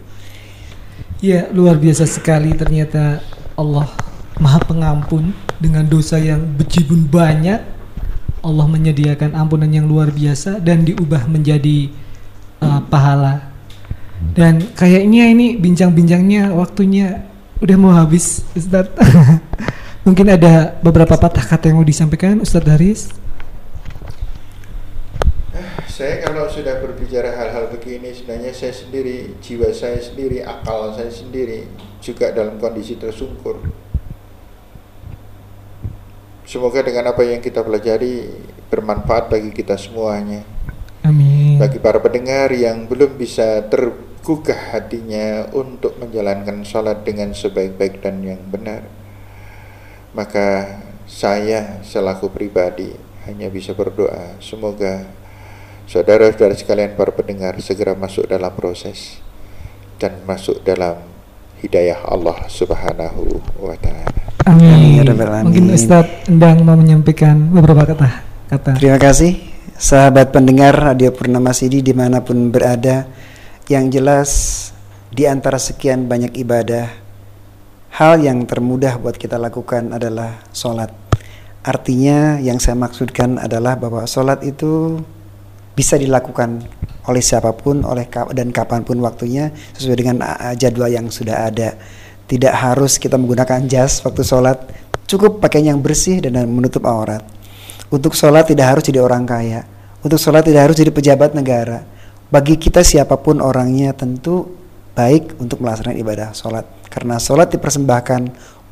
[1.17, 3.25] Ya, luar biasa sekali ternyata
[3.57, 3.89] Allah
[4.37, 7.77] Maha Pengampun dengan dosa yang bejibun banyak.
[8.45, 11.89] Allah menyediakan ampunan yang luar biasa dan diubah menjadi
[12.61, 13.49] uh, pahala.
[14.37, 17.25] Dan kayaknya ini bincang-bincangnya waktunya
[17.61, 18.93] udah mau habis, Ustadz.
[20.07, 23.01] Mungkin ada beberapa patah kata yang mau disampaikan, Ustadz Haris?
[25.89, 31.65] Saya kalau sudah berbicara hal-hal begini sebenarnya saya sendiri jiwa saya sendiri akal saya sendiri
[31.97, 33.57] juga dalam kondisi tersungkur.
[36.45, 38.29] Semoga dengan apa yang kita pelajari
[38.69, 40.45] bermanfaat bagi kita semuanya.
[41.01, 41.57] Amin.
[41.57, 43.65] Bagi para pendengar yang belum bisa
[44.27, 48.83] tergugah hatinya untuk menjalankan sholat dengan sebaik-baik dan yang benar
[50.11, 52.91] maka saya selaku pribadi
[53.23, 55.07] hanya bisa berdoa semoga
[55.87, 59.23] Saudara-saudara sekalian para pendengar segera masuk dalam proses
[59.95, 60.99] dan masuk dalam
[61.63, 64.11] hidayah Allah Subhanahu wa taala.
[64.51, 65.07] Amin.
[65.07, 68.19] Mungkin Ustaz Endang mau menyampaikan beberapa kata.
[68.51, 68.75] kata.
[68.75, 69.39] Terima kasih
[69.79, 73.07] sahabat pendengar Radio Purnama Sidi di mana pun berada.
[73.67, 74.31] Yang jelas
[75.11, 76.87] di antara sekian banyak ibadah,
[77.99, 80.87] hal yang termudah buat kita lakukan adalah sholat.
[81.67, 85.03] Artinya yang saya maksudkan adalah bahwa sholat itu
[85.75, 86.63] bisa dilakukan
[87.11, 90.23] oleh siapa pun oleh dan kapan pun waktunya sesuai dengan
[90.55, 91.75] jadwal yang sudah ada.
[92.23, 94.63] Tidak harus kita menggunakan jas waktu sholat
[95.11, 97.19] cukup pakai yang bersih dan menutup aurat.
[97.91, 99.67] Untuk sholat tidak harus jadi orang kaya.
[99.99, 101.96] Untuk sholat tidak harus jadi pejabat negara
[102.27, 104.47] bagi kita siapa pun orangnya tentu
[104.97, 108.21] baik untuk melaksanakan ibadah sholat karena sholat dipersembahkan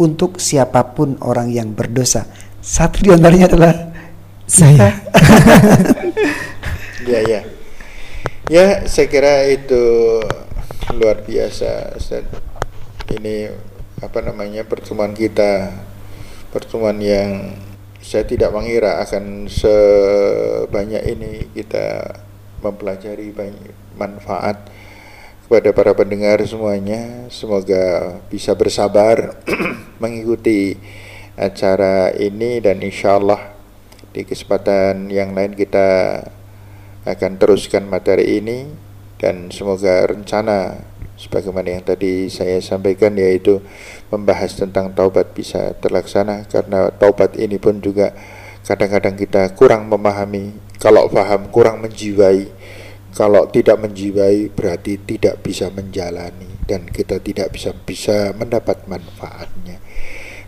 [0.02, 2.28] untuk siapa pun orang yang berdosa
[2.60, 3.74] satu di antaranya adalah
[4.46, 4.90] saya
[7.06, 7.42] Ya ya.
[8.50, 9.86] Ya saya kira itu
[10.98, 12.26] luar biasa Ustaz.
[13.14, 13.54] Ini
[14.02, 15.70] apa namanya pertemuan kita
[16.50, 17.54] pertemuan yang
[18.02, 22.18] saya tidak mengira akan sebanyak ini kita
[22.66, 24.66] mempelajari banyak manfaat
[25.46, 27.30] kepada para pendengar semuanya.
[27.30, 29.38] Semoga bisa bersabar
[30.02, 30.82] mengikuti
[31.38, 33.54] acara ini dan insya Allah
[34.16, 36.24] di kesempatan yang lain kita
[37.06, 38.66] akan teruskan materi ini
[39.22, 40.82] dan semoga rencana
[41.16, 43.64] sebagaimana yang tadi saya sampaikan yaitu
[44.12, 48.12] membahas tentang taubat bisa terlaksana karena taubat ini pun juga
[48.66, 52.50] kadang-kadang kita kurang memahami kalau paham kurang menjiwai
[53.16, 59.80] kalau tidak menjiwai berarti tidak bisa menjalani dan kita tidak bisa bisa mendapat manfaatnya.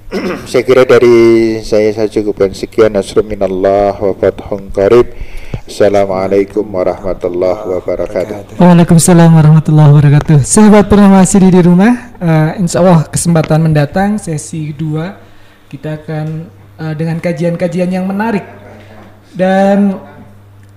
[0.52, 5.14] saya kira dari saya saya cukupkan sekian minallah wa fathun qarib.
[5.68, 8.56] Assalamualaikum warahmatullahi wabarakatuh.
[8.56, 10.40] Waalaikumsalam warahmatullahi wabarakatuh.
[10.48, 16.48] Sahabat pernah masih di rumah, uh, insya Allah kesempatan mendatang sesi 2 kita akan
[16.78, 18.44] uh, dengan kajian-kajian yang menarik.
[19.34, 20.00] Dan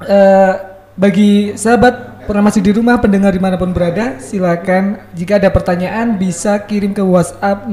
[0.05, 0.53] uh,
[0.97, 6.19] bagi sahabat pernah masih di rumah pendengar di mana pun berada silakan jika ada pertanyaan
[6.21, 7.67] bisa kirim ke WhatsApp